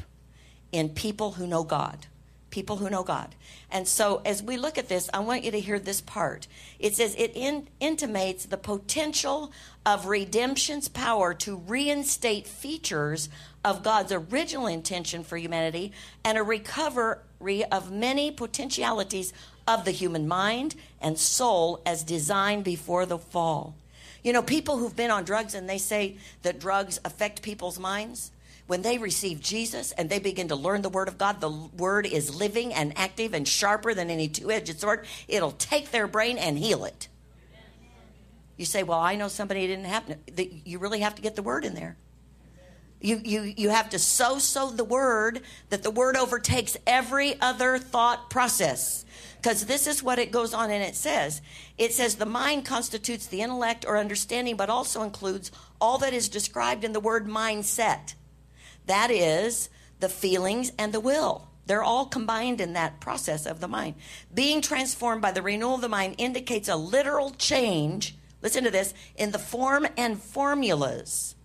in 0.71 0.89
people 0.89 1.33
who 1.33 1.47
know 1.47 1.63
God. 1.63 2.07
People 2.49 2.77
who 2.77 2.89
know 2.89 3.03
God. 3.03 3.33
And 3.71 3.87
so, 3.87 4.21
as 4.25 4.43
we 4.43 4.57
look 4.57 4.77
at 4.77 4.89
this, 4.89 5.09
I 5.13 5.19
want 5.19 5.45
you 5.45 5.51
to 5.51 5.59
hear 5.59 5.79
this 5.79 6.01
part. 6.01 6.47
It 6.79 6.95
says 6.95 7.15
it 7.17 7.31
in, 7.33 7.69
intimates 7.79 8.45
the 8.45 8.57
potential 8.57 9.53
of 9.85 10.07
redemption's 10.07 10.89
power 10.89 11.33
to 11.35 11.55
reinstate 11.55 12.47
features 12.47 13.29
of 13.63 13.83
God's 13.83 14.11
original 14.11 14.67
intention 14.67 15.23
for 15.23 15.37
humanity 15.37 15.93
and 16.25 16.37
a 16.37 16.43
recovery 16.43 17.63
of 17.71 17.91
many 17.91 18.31
potentialities 18.31 19.31
of 19.67 19.85
the 19.85 19.91
human 19.91 20.27
mind 20.27 20.75
and 20.99 21.17
soul 21.17 21.81
as 21.85 22.03
designed 22.03 22.63
before 22.63 23.05
the 23.05 23.17
fall. 23.17 23.75
You 24.23 24.33
know, 24.33 24.43
people 24.43 24.77
who've 24.77 24.95
been 24.95 25.11
on 25.11 25.23
drugs 25.23 25.55
and 25.55 25.69
they 25.69 25.77
say 25.77 26.17
that 26.43 26.59
drugs 26.59 26.99
affect 27.03 27.41
people's 27.41 27.79
minds, 27.79 28.31
when 28.71 28.83
they 28.83 28.97
receive 28.97 29.41
Jesus 29.41 29.91
and 29.91 30.09
they 30.09 30.19
begin 30.19 30.47
to 30.47 30.55
learn 30.55 30.81
the 30.81 30.87
Word 30.87 31.09
of 31.09 31.17
God, 31.17 31.41
the 31.41 31.49
Word 31.49 32.05
is 32.05 32.33
living 32.33 32.73
and 32.73 32.97
active 32.97 33.33
and 33.33 33.45
sharper 33.45 33.93
than 33.93 34.09
any 34.09 34.29
two 34.29 34.49
edged 34.49 34.79
sword. 34.79 35.05
It'll 35.27 35.51
take 35.51 35.91
their 35.91 36.07
brain 36.07 36.37
and 36.37 36.57
heal 36.57 36.85
it. 36.85 37.09
You 38.55 38.63
say, 38.63 38.83
Well, 38.83 39.01
I 39.01 39.17
know 39.17 39.27
somebody 39.27 39.67
didn't 39.67 39.87
happen. 39.87 40.19
You 40.37 40.79
really 40.79 41.01
have 41.01 41.15
to 41.15 41.21
get 41.21 41.35
the 41.35 41.43
Word 41.43 41.65
in 41.65 41.73
there. 41.73 41.97
You, 43.01 43.19
you, 43.21 43.41
you 43.57 43.69
have 43.71 43.89
to 43.89 43.99
so 43.99 44.39
sow 44.39 44.69
the 44.69 44.85
Word 44.85 45.41
that 45.67 45.83
the 45.83 45.91
Word 45.91 46.15
overtakes 46.15 46.77
every 46.87 47.37
other 47.41 47.77
thought 47.77 48.29
process 48.29 49.03
because 49.35 49.65
this 49.65 49.85
is 49.85 50.01
what 50.01 50.17
it 50.17 50.31
goes 50.31 50.53
on 50.53 50.71
and 50.71 50.81
it 50.81 50.95
says 50.95 51.41
it 51.77 51.91
says 51.91 52.15
the 52.15 52.25
mind 52.25 52.63
constitutes 52.63 53.27
the 53.27 53.41
intellect 53.41 53.83
or 53.85 53.97
understanding 53.97 54.55
but 54.55 54.69
also 54.69 55.01
includes 55.01 55.51
all 55.81 55.97
that 55.97 56.13
is 56.13 56.29
described 56.29 56.83
in 56.83 56.93
the 56.93 56.99
word 56.99 57.25
mindset 57.27 58.13
that 58.85 59.11
is 59.11 59.69
the 59.99 60.09
feelings 60.09 60.71
and 60.77 60.93
the 60.93 60.99
will. 60.99 61.47
They're 61.67 61.83
all 61.83 62.05
combined 62.07 62.59
in 62.59 62.73
that 62.73 62.99
process 62.99 63.45
of 63.45 63.59
the 63.59 63.67
mind. 63.67 63.95
Being 64.33 64.61
transformed 64.61 65.21
by 65.21 65.31
the 65.31 65.41
renewal 65.41 65.75
of 65.75 65.81
the 65.81 65.89
mind 65.89 66.15
indicates 66.17 66.67
a 66.67 66.75
literal 66.75 67.31
change 67.31 68.15
listen 68.41 68.63
to 68.63 68.71
this 68.71 68.93
in 69.15 69.31
the 69.31 69.39
form 69.39 69.87
and 69.97 70.21
formulas 70.21 71.35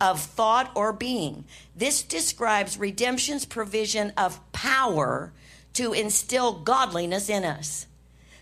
of 0.00 0.20
thought 0.20 0.70
or 0.74 0.92
being. 0.92 1.44
This 1.76 2.02
describes 2.02 2.78
redemption's 2.78 3.44
provision 3.44 4.12
of 4.16 4.40
power 4.52 5.32
to 5.74 5.92
instill 5.92 6.52
godliness 6.52 7.28
in 7.28 7.44
us. 7.44 7.86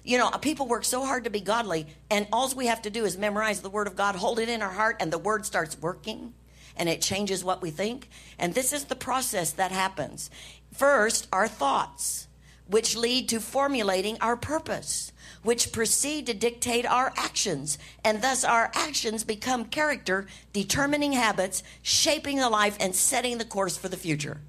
You 0.02 0.18
know, 0.18 0.30
people 0.30 0.66
work 0.66 0.84
so 0.84 1.04
hard 1.04 1.24
to 1.24 1.30
be 1.30 1.40
godly, 1.40 1.86
and 2.10 2.26
all 2.32 2.52
we 2.54 2.66
have 2.66 2.82
to 2.82 2.90
do 2.90 3.04
is 3.04 3.18
memorize 3.18 3.60
the 3.60 3.70
Word 3.70 3.86
of 3.86 3.94
God, 3.94 4.16
hold 4.16 4.38
it 4.38 4.48
in 4.48 4.62
our 4.62 4.70
heart, 4.70 4.96
and 4.98 5.12
the 5.12 5.18
Word 5.18 5.44
starts 5.44 5.78
working, 5.78 6.32
and 6.80 6.88
it 6.88 7.02
changes 7.02 7.44
what 7.44 7.60
we 7.60 7.70
think. 7.70 8.08
And 8.38 8.54
this 8.54 8.72
is 8.72 8.86
the 8.86 8.96
process 8.96 9.52
that 9.52 9.70
happens. 9.70 10.30
First, 10.72 11.28
our 11.30 11.46
thoughts, 11.46 12.26
which 12.66 12.96
lead 12.96 13.28
to 13.28 13.38
formulating 13.38 14.16
our 14.22 14.34
purpose, 14.34 15.12
which 15.42 15.72
proceed 15.72 16.26
to 16.26 16.34
dictate 16.34 16.86
our 16.86 17.12
actions, 17.18 17.76
and 18.02 18.22
thus 18.22 18.44
our 18.44 18.70
actions 18.74 19.24
become 19.24 19.66
character, 19.66 20.26
determining 20.54 21.12
habits, 21.12 21.62
shaping 21.82 22.38
the 22.38 22.48
life, 22.48 22.78
and 22.80 22.94
setting 22.94 23.36
the 23.36 23.44
course 23.44 23.76
for 23.76 23.88
the 23.88 23.96
future. 23.96 24.40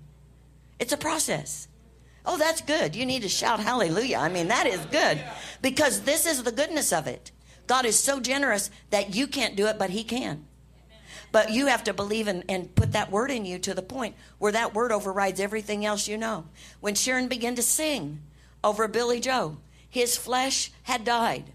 It's 0.79 0.93
a 0.93 0.97
process. 0.97 1.67
Oh, 2.25 2.37
that's 2.37 2.61
good. 2.61 2.95
You 2.95 3.05
need 3.05 3.23
to 3.23 3.29
shout 3.29 3.59
hallelujah. 3.59 4.17
I 4.17 4.29
mean, 4.29 4.47
that 4.47 4.67
is 4.67 4.79
good 4.85 5.21
because 5.61 6.01
this 6.01 6.25
is 6.25 6.43
the 6.43 6.51
goodness 6.53 6.93
of 6.93 7.07
it. 7.07 7.31
God 7.67 7.85
is 7.85 7.99
so 7.99 8.21
generous 8.21 8.71
that 8.89 9.15
you 9.15 9.27
can't 9.27 9.57
do 9.57 9.67
it, 9.67 9.77
but 9.77 9.89
He 9.89 10.05
can. 10.05 10.45
But 11.31 11.51
you 11.51 11.67
have 11.67 11.83
to 11.85 11.93
believe 11.93 12.27
and, 12.27 12.43
and 12.49 12.73
put 12.75 12.91
that 12.91 13.11
word 13.11 13.31
in 13.31 13.45
you 13.45 13.57
to 13.59 13.73
the 13.73 13.81
point 13.81 14.15
where 14.37 14.51
that 14.51 14.73
word 14.73 14.91
overrides 14.91 15.39
everything 15.39 15.85
else 15.85 16.07
you 16.07 16.17
know. 16.17 16.45
When 16.79 16.95
Sharon 16.95 17.27
began 17.27 17.55
to 17.55 17.61
sing 17.61 18.21
over 18.63 18.87
Billy 18.87 19.19
Joe, 19.19 19.57
his 19.89 20.17
flesh 20.17 20.71
had 20.83 21.03
died. 21.03 21.51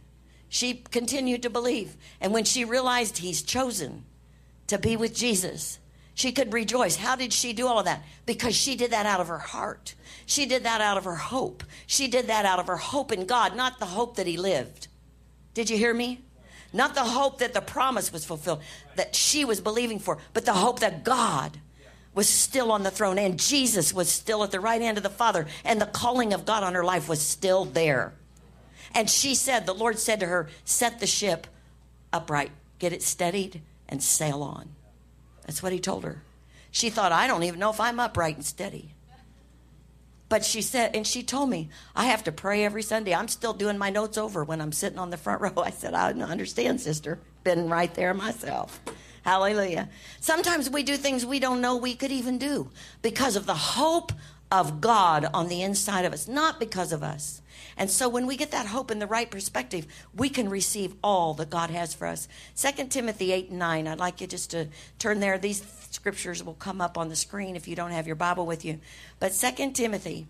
She 0.49 0.75
continued 0.75 1.43
to 1.43 1.51
believe. 1.51 1.97
And 2.21 2.33
when 2.33 2.45
she 2.45 2.65
realized 2.65 3.19
he's 3.19 3.43
chosen 3.43 4.05
to 4.69 4.79
be 4.79 4.97
with 4.97 5.15
Jesus, 5.15 5.79
she 6.15 6.33
could 6.33 6.53
rejoice. 6.53 6.97
How 6.97 7.17
did 7.17 7.33
she 7.33 7.53
do 7.53 7.67
all 7.67 7.79
of 7.79 7.85
that? 7.85 8.03
Because 8.25 8.55
she 8.55 8.77
did 8.77 8.93
that 8.93 9.05
out 9.05 9.21
of 9.21 9.29
her 9.29 9.39
heart. 9.39 9.95
She 10.25 10.47
did 10.47 10.65
that 10.65 10.81
out 10.81 10.97
of 10.97 11.05
her 11.05 11.17
hope. 11.17 11.63
She 11.87 12.09
did 12.09 12.29
that 12.29 12.47
out 12.47 12.59
of 12.59 12.67
her 12.69 12.79
hope 12.79 13.13
in 13.13 13.27
God, 13.27 13.55
not 13.55 13.79
the 13.79 13.87
hope 13.87 14.17
that 14.17 14.27
he 14.27 14.39
lived. 14.39 14.89
Did 15.53 15.69
you 15.69 15.77
hear 15.77 15.93
me? 15.93 16.23
Not 16.77 16.95
the 16.95 17.05
hope 17.05 17.39
that 17.39 17.55
the 17.55 17.63
promise 17.63 18.13
was 18.13 18.27
fulfilled, 18.27 18.61
that 18.97 19.15
she 19.15 19.47
was 19.47 19.61
believing 19.63 19.99
for, 19.99 20.19
but 20.35 20.45
the 20.45 20.53
hope 20.53 20.81
that 20.81 21.05
God 21.05 21.59
was 22.15 22.29
still 22.29 22.71
on 22.71 22.83
the 22.83 22.91
throne 22.91 23.19
and 23.19 23.39
Jesus 23.39 23.95
was 23.95 24.11
still 24.11 24.45
at 24.45 24.51
the 24.51 24.61
right 24.61 24.83
hand 24.83 24.99
of 24.99 25.03
the 25.03 25.09
Father 25.09 25.47
and 25.65 25.81
the 25.81 25.87
calling 25.87 26.35
of 26.35 26.45
God 26.45 26.63
on 26.63 26.75
her 26.75 26.85
life 26.85 27.09
was 27.09 27.21
still 27.21 27.65
there. 27.65 28.13
And 28.95 29.09
she 29.09 29.35
said, 29.35 29.65
the 29.65 29.75
Lord 29.75 29.99
said 29.99 30.21
to 30.21 30.27
her, 30.27 30.49
Set 30.65 31.01
the 31.01 31.07
ship 31.07 31.47
upright, 32.13 32.51
get 32.79 32.93
it 32.93 33.03
steadied, 33.03 33.63
and 33.89 34.03
sail 34.03 34.43
on. 34.43 34.69
That's 35.47 35.63
what 35.63 35.73
he 35.73 35.79
told 35.79 36.05
her. 36.05 36.23
She 36.71 36.91
thought, 36.91 37.11
I 37.11 37.27
don't 37.27 37.43
even 37.43 37.59
know 37.59 37.71
if 37.71 37.81
I'm 37.81 38.01
upright 38.01 38.37
and 38.37 38.45
steady. 38.45 38.96
But 40.29 40.45
she 40.45 40.61
said, 40.61 40.97
and 40.97 41.07
she 41.07 41.23
told 41.23 41.51
me, 41.51 41.69
I 41.95 42.07
have 42.07 42.25
to 42.25 42.33
pray 42.33 42.65
every 42.65 42.83
Sunday. 42.83 43.15
I'm 43.15 43.29
still 43.29 43.53
doing 43.53 43.79
my 43.79 43.91
notes 43.91 44.19
over 44.19 44.43
when 44.43 44.61
I'm 44.61 44.73
sitting 44.73 44.99
on 44.99 45.11
the 45.11 45.17
front 45.17 45.41
row. 45.43 45.53
I 45.57 45.71
said, 45.71 45.95
I 45.95 46.13
understand, 46.13 46.81
sister. 46.81 47.21
Been 47.45 47.69
right 47.69 47.95
there 47.95 48.13
myself. 48.13 48.81
Hallelujah. 49.23 49.89
Sometimes 50.21 50.71
we 50.71 50.85
do 50.85 50.97
things 50.97 51.27
we 51.27 51.41
don't 51.41 51.61
know 51.61 51.77
we 51.77 51.95
could 51.97 52.13
even 52.13 52.39
do 52.39 52.71
because 53.03 53.35
of 53.35 53.47
the 53.47 53.55
hope 53.55 54.13
of 54.51 54.81
God 54.81 55.29
on 55.35 55.49
the 55.49 55.63
inside 55.63 56.05
of 56.05 56.13
us, 56.13 56.29
not 56.29 56.61
because 56.61 56.93
of 56.93 57.03
us. 57.03 57.43
And 57.77 57.91
so 57.91 58.09
when 58.09 58.27
we 58.27 58.37
get 58.37 58.53
that 58.53 58.67
hope 58.67 58.91
in 58.91 58.99
the 58.99 59.07
right 59.07 59.31
perspective, 59.31 59.87
we 60.15 60.29
can 60.29 60.49
receive 60.49 60.95
all 61.03 61.35
that 61.35 61.51
God 61.51 61.71
has 61.71 61.95
for 61.95 62.07
us. 62.07 62.29
2 62.57 62.87
Timothy 62.87 63.33
8 63.33 63.51
and 63.51 63.59
9, 63.59 63.87
I'd 63.89 63.99
like 63.99 64.21
you 64.21 64.27
just 64.27 64.51
to 64.53 64.69
turn 64.99 65.21
there. 65.21 65.37
These 65.39 65.65
scriptures 65.91 66.43
will 66.43 66.55
come 66.55 66.81
up 66.81 66.97
on 66.97 67.09
the 67.09 67.17
screen 67.17 67.57
if 67.57 67.69
you 67.69 67.77
don't 67.77 67.91
have 67.91 68.07
your 68.07 68.17
Bible 68.17 68.47
with 68.47 68.65
you. 68.65 68.81
But 69.19 69.33
2 69.33 69.73
Timothy 69.73 70.27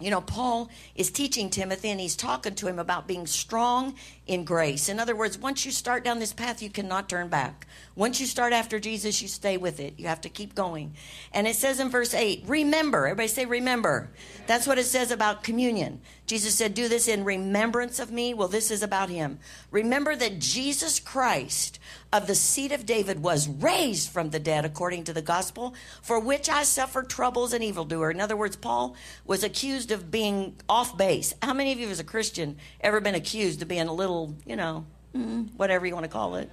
you 0.00 0.10
know, 0.10 0.20
Paul 0.20 0.70
is 0.96 1.10
teaching 1.10 1.50
Timothy 1.50 1.88
and 1.88 2.00
he's 2.00 2.16
talking 2.16 2.54
to 2.56 2.66
him 2.66 2.80
about 2.80 3.06
being 3.06 3.26
strong 3.26 3.94
in 4.26 4.44
grace. 4.44 4.88
In 4.88 4.98
other 4.98 5.14
words, 5.14 5.38
once 5.38 5.64
you 5.64 5.70
start 5.70 6.02
down 6.02 6.18
this 6.18 6.32
path, 6.32 6.62
you 6.62 6.70
cannot 6.70 7.08
turn 7.08 7.28
back. 7.28 7.66
Once 7.94 8.20
you 8.20 8.26
start 8.26 8.52
after 8.52 8.80
Jesus, 8.80 9.22
you 9.22 9.28
stay 9.28 9.56
with 9.56 9.78
it. 9.78 9.94
You 9.96 10.08
have 10.08 10.22
to 10.22 10.28
keep 10.28 10.54
going. 10.54 10.94
And 11.32 11.46
it 11.46 11.54
says 11.54 11.78
in 11.78 11.90
verse 11.90 12.12
8, 12.12 12.44
remember. 12.46 13.06
Everybody 13.06 13.28
say, 13.28 13.44
remember. 13.44 14.10
That's 14.46 14.66
what 14.66 14.78
it 14.78 14.86
says 14.86 15.10
about 15.10 15.44
communion. 15.44 16.00
Jesus 16.26 16.54
said, 16.54 16.74
do 16.74 16.88
this 16.88 17.06
in 17.06 17.22
remembrance 17.22 18.00
of 18.00 18.10
me. 18.10 18.34
Well, 18.34 18.48
this 18.48 18.70
is 18.70 18.82
about 18.82 19.10
him. 19.10 19.38
Remember 19.70 20.16
that 20.16 20.38
Jesus 20.38 20.98
Christ 20.98 21.78
of 22.12 22.26
the 22.26 22.34
seed 22.34 22.72
of 22.72 22.86
David 22.86 23.22
was 23.22 23.48
raised 23.48 24.08
from 24.08 24.30
the 24.30 24.38
dead 24.38 24.64
according 24.64 25.04
to 25.04 25.12
the 25.12 25.20
gospel, 25.20 25.74
for 26.00 26.18
which 26.18 26.48
I 26.48 26.62
suffered 26.62 27.10
troubles 27.10 27.52
and 27.52 27.62
evildoer. 27.62 28.10
In 28.10 28.20
other 28.20 28.36
words, 28.36 28.56
Paul 28.56 28.96
was 29.26 29.44
accused 29.84 30.02
of 30.02 30.10
being 30.10 30.56
off 30.68 30.96
base. 30.96 31.34
How 31.42 31.52
many 31.52 31.72
of 31.72 31.78
you, 31.78 31.88
as 31.88 32.00
a 32.00 32.04
Christian, 32.04 32.56
ever 32.80 33.00
been 33.00 33.14
accused 33.14 33.60
of 33.62 33.68
being 33.68 33.88
a 33.88 33.92
little, 33.92 34.34
you 34.46 34.56
know, 34.56 34.86
mm, 35.14 35.48
whatever 35.56 35.86
you 35.86 35.94
want 35.94 36.04
to 36.04 36.10
call 36.10 36.36
it? 36.36 36.50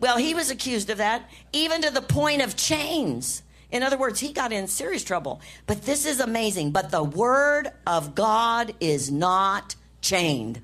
Well, 0.00 0.16
he 0.16 0.34
was 0.34 0.50
accused 0.50 0.90
of 0.90 0.98
that, 0.98 1.28
even 1.52 1.82
to 1.82 1.90
the 1.90 2.02
point 2.02 2.42
of 2.42 2.56
chains. 2.56 3.42
In 3.70 3.82
other 3.82 3.98
words, 3.98 4.20
he 4.20 4.32
got 4.32 4.52
in 4.52 4.66
serious 4.66 5.04
trouble. 5.04 5.40
But 5.66 5.82
this 5.82 6.06
is 6.06 6.20
amazing. 6.20 6.72
But 6.72 6.90
the 6.90 7.02
word 7.02 7.70
of 7.86 8.14
God 8.14 8.74
is 8.80 9.10
not 9.10 9.76
chained. 10.00 10.60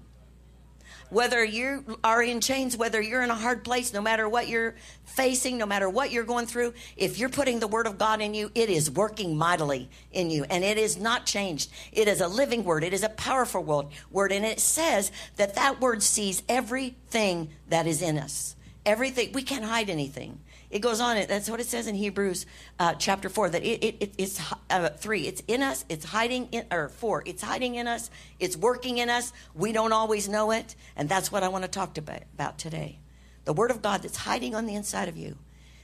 Whether 1.14 1.44
you 1.44 1.98
are 2.02 2.20
in 2.20 2.40
chains, 2.40 2.76
whether 2.76 3.00
you're 3.00 3.22
in 3.22 3.30
a 3.30 3.36
hard 3.36 3.62
place, 3.62 3.92
no 3.92 4.02
matter 4.02 4.28
what 4.28 4.48
you're 4.48 4.74
facing, 5.04 5.58
no 5.58 5.64
matter 5.64 5.88
what 5.88 6.10
you're 6.10 6.24
going 6.24 6.46
through, 6.46 6.74
if 6.96 7.20
you're 7.20 7.28
putting 7.28 7.60
the 7.60 7.68
word 7.68 7.86
of 7.86 7.98
God 7.98 8.20
in 8.20 8.34
you, 8.34 8.50
it 8.52 8.68
is 8.68 8.90
working 8.90 9.36
mightily 9.36 9.88
in 10.10 10.28
you. 10.28 10.42
And 10.50 10.64
it 10.64 10.76
is 10.76 10.98
not 10.98 11.24
changed. 11.24 11.70
It 11.92 12.08
is 12.08 12.20
a 12.20 12.26
living 12.26 12.64
word. 12.64 12.82
It 12.82 12.92
is 12.92 13.04
a 13.04 13.08
powerful 13.10 13.62
word. 14.10 14.32
And 14.32 14.44
it 14.44 14.58
says 14.58 15.12
that 15.36 15.54
that 15.54 15.80
word 15.80 16.02
sees 16.02 16.42
everything 16.48 17.50
that 17.68 17.86
is 17.86 18.02
in 18.02 18.18
us 18.18 18.56
everything 18.86 19.32
we 19.32 19.42
can't 19.42 19.64
hide 19.64 19.90
anything 19.90 20.40
It 20.70 20.80
goes 20.80 21.00
on. 21.00 21.16
That's 21.28 21.48
what 21.48 21.60
it 21.60 21.66
says 21.66 21.86
in 21.86 21.94
Hebrews 21.94 22.46
uh, 22.80 22.94
chapter 22.94 23.28
four. 23.28 23.48
That 23.48 23.62
it, 23.62 23.84
it, 23.84 23.96
it 24.00 24.14
it's 24.18 24.40
uh, 24.68 24.88
three. 24.88 25.28
It's 25.28 25.40
in 25.46 25.62
us. 25.62 25.84
It's 25.88 26.04
hiding 26.04 26.48
in 26.50 26.66
or 26.72 26.88
four. 26.88 27.22
It's 27.24 27.42
hiding 27.42 27.76
in 27.76 27.86
us. 27.86 28.10
It's 28.40 28.56
working 28.56 28.98
in 28.98 29.08
us. 29.08 29.32
We 29.54 29.70
don't 29.70 29.92
always 29.92 30.28
know 30.28 30.50
it, 30.50 30.74
and 30.96 31.08
that's 31.08 31.30
what 31.30 31.44
I 31.44 31.48
want 31.48 31.62
to 31.62 31.70
talk 31.70 31.96
about, 31.96 32.22
about 32.34 32.58
today. 32.58 32.98
The 33.44 33.52
Word 33.52 33.70
of 33.70 33.82
God 33.82 34.02
that's 34.02 34.16
hiding 34.16 34.56
on 34.56 34.66
the 34.66 34.74
inside 34.74 35.08
of 35.08 35.16
you, 35.16 35.36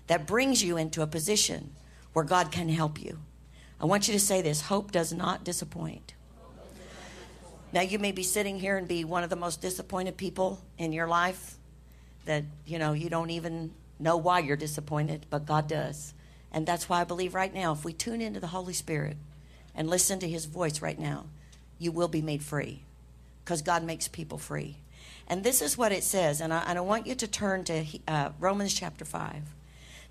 that 0.09 0.26
brings 0.26 0.64
you 0.64 0.76
into 0.76 1.02
a 1.02 1.07
position 1.07 1.71
where 2.12 2.25
God 2.25 2.50
can 2.50 2.69
help 2.69 3.00
you. 3.00 3.21
I 3.80 3.85
want 3.85 4.09
you 4.09 4.14
to 4.14 4.21
say 4.21 4.42
this: 4.42 4.62
Hope 4.62 4.90
does 4.90 5.12
not 5.12 5.45
disappoint. 5.45 6.14
Now 7.73 7.83
you 7.83 8.00
may 8.00 8.11
be 8.11 8.25
sitting 8.25 8.59
here 8.59 8.76
and 8.76 8.88
be 8.88 9.04
one 9.04 9.23
of 9.23 9.30
the 9.30 9.37
most 9.37 9.61
disappointed 9.62 10.16
people 10.16 10.61
in 10.78 10.92
your 10.92 11.07
life. 11.07 11.59
That 12.24 12.44
you 12.66 12.78
know 12.78 12.92
you 12.92 13.10
don't 13.10 13.30
even 13.30 13.72
know 13.98 14.16
why 14.16 14.40
you're 14.40 14.56
disappointed, 14.56 15.26
but 15.30 15.46
God 15.46 15.68
does. 15.68 16.14
And 16.52 16.66
that's 16.66 16.88
why 16.88 17.00
I 17.00 17.04
believe 17.04 17.34
right 17.34 17.52
now, 17.52 17.72
if 17.72 17.84
we 17.84 17.92
tune 17.92 18.20
into 18.20 18.40
the 18.40 18.48
Holy 18.48 18.72
Spirit 18.72 19.16
and 19.74 19.88
listen 19.88 20.18
to 20.20 20.28
His 20.28 20.46
voice 20.46 20.82
right 20.82 20.98
now, 20.98 21.26
you 21.78 21.92
will 21.92 22.08
be 22.08 22.22
made 22.22 22.42
free 22.42 22.82
because 23.44 23.62
God 23.62 23.84
makes 23.84 24.08
people 24.08 24.38
free. 24.38 24.76
And 25.26 25.44
this 25.44 25.62
is 25.62 25.78
what 25.78 25.92
it 25.92 26.02
says, 26.02 26.40
and 26.40 26.52
I, 26.52 26.64
and 26.66 26.76
I 26.76 26.80
want 26.80 27.06
you 27.06 27.14
to 27.14 27.28
turn 27.28 27.62
to 27.64 27.84
uh, 28.08 28.30
Romans 28.40 28.74
chapter 28.74 29.04
5. 29.04 29.42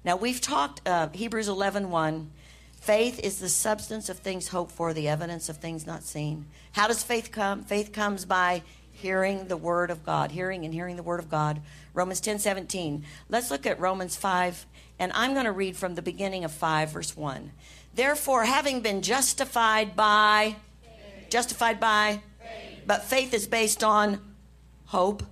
Now, 0.06 0.16
we've 0.16 0.40
talked 0.40 0.88
uh, 0.88 1.10
Hebrews 1.12 1.50
11 1.50 1.90
1. 1.92 2.32
Faith 2.80 3.20
is 3.20 3.40
the 3.40 3.50
substance 3.50 4.08
of 4.08 4.20
things 4.20 4.48
hoped 4.48 4.72
for, 4.72 4.94
the 4.94 5.10
evidence 5.10 5.50
of 5.50 5.58
things 5.58 5.86
not 5.86 6.04
seen. 6.04 6.46
How 6.72 6.88
does 6.88 7.04
faith 7.04 7.32
come? 7.32 7.64
Faith 7.64 7.92
comes 7.92 8.24
by 8.24 8.64
hearing 9.00 9.48
the 9.48 9.58
word 9.58 9.90
of 9.90 10.06
God, 10.06 10.32
hearing 10.32 10.66
and 10.66 10.74
hearing 10.74 10.96
the 10.96 11.04
word 11.04 11.20
of 11.20 11.30
God. 11.30 11.62
Romans 11.94 12.20
10 12.20 12.40
17. 12.40 13.04
Let's 13.30 13.50
look 13.50 13.66
at 13.66 13.80
Romans 13.80 14.16
5, 14.16 14.66
and 15.00 15.12
I'm 15.16 15.34
going 15.34 15.46
to 15.46 15.52
read 15.52 15.76
from 15.76 15.96
the 15.96 16.02
beginning 16.02 16.44
of 16.44 16.52
5, 16.52 16.92
verse 16.92 17.16
1. 17.16 17.52
Therefore, 17.96 18.46
having 18.46 18.82
been 18.82 19.02
justified 19.02 19.96
by, 19.96 20.56
faith. 20.82 21.30
justified 21.30 21.80
by, 21.80 22.22
faith. 22.40 22.84
but 22.86 23.04
faith 23.04 23.34
is 23.34 23.48
based 23.48 23.84
on 23.84 24.22
hope. 24.86 25.24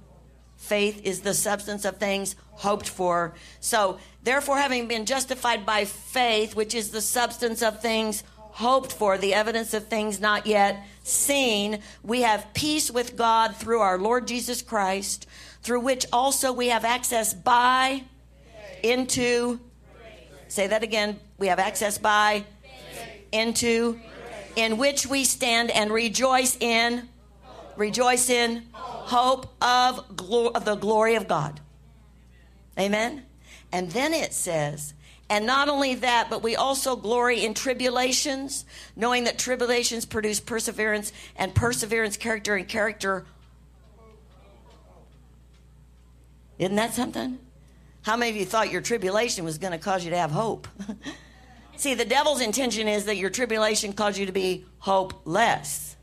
Faith 0.55 1.01
is 1.03 1.21
the 1.21 1.33
substance 1.33 1.85
of 1.85 1.97
things 1.97 2.35
hoped 2.51 2.89
for. 2.89 3.35
So, 3.59 3.99
therefore, 4.23 4.57
having 4.57 4.87
been 4.87 5.05
justified 5.05 5.65
by 5.65 5.85
faith, 5.85 6.55
which 6.55 6.73
is 6.73 6.89
the 6.89 7.01
substance 7.01 7.61
of 7.61 7.81
things 7.81 8.23
hoped 8.57 8.91
for, 8.91 9.19
the 9.19 9.35
evidence 9.35 9.73
of 9.75 9.87
things 9.87 10.19
not 10.19 10.47
yet 10.47 10.83
seen, 11.03 11.79
we 12.03 12.21
have 12.21 12.53
peace 12.55 12.89
with 12.89 13.15
God 13.15 13.55
through 13.55 13.81
our 13.81 13.99
Lord 13.99 14.27
Jesus 14.27 14.63
Christ, 14.63 15.27
through 15.61 15.81
which 15.81 16.07
also 16.11 16.51
we 16.51 16.69
have 16.69 16.83
access 16.83 17.35
by 17.35 18.03
into 18.81 19.59
say 20.47 20.65
that 20.67 20.81
again 20.81 21.19
we 21.37 21.47
have 21.47 21.59
access 21.59 21.97
by 21.97 22.43
into 23.31 23.99
in 24.55 24.77
which 24.77 25.05
we 25.05 25.23
stand 25.23 25.69
and 25.71 25.91
rejoice 25.91 26.57
in 26.59 27.07
rejoice 27.75 28.29
in 28.29 28.63
hope 28.73 29.53
of, 29.61 30.17
glo- 30.17 30.49
of 30.49 30.65
the 30.65 30.75
glory 30.75 31.13
of 31.13 31.27
God. 31.27 31.61
Amen? 32.77 33.23
And 33.71 33.91
then 33.91 34.13
it 34.13 34.33
says 34.33 34.93
and 35.29 35.45
not 35.45 35.67
only 35.67 35.95
that, 35.95 36.29
but 36.29 36.41
we 36.41 36.55
also 36.55 36.95
glory 36.95 37.43
in 37.43 37.53
tribulations, 37.53 38.65
knowing 38.95 39.25
that 39.25 39.37
tribulations 39.37 40.05
produce 40.05 40.39
perseverance, 40.39 41.11
and 41.35 41.53
perseverance, 41.53 42.15
character, 42.15 42.55
and 42.55 42.67
character. 42.67 43.25
Isn't 46.57 46.75
that 46.77 46.93
something? 46.93 47.39
How 48.03 48.15
many 48.15 48.31
of 48.31 48.37
you 48.37 48.45
thought 48.45 48.71
your 48.71 48.81
tribulation 48.81 49.43
was 49.43 49.57
going 49.57 49.73
to 49.73 49.77
cause 49.77 50.05
you 50.05 50.11
to 50.11 50.17
have 50.17 50.31
hope? 50.31 50.67
See, 51.75 51.93
the 51.93 52.05
devil's 52.05 52.41
intention 52.41 52.87
is 52.87 53.05
that 53.05 53.17
your 53.17 53.29
tribulation 53.29 53.93
cause 53.93 54.17
you 54.17 54.25
to 54.25 54.31
be 54.31 54.65
hopeless. 54.79 55.97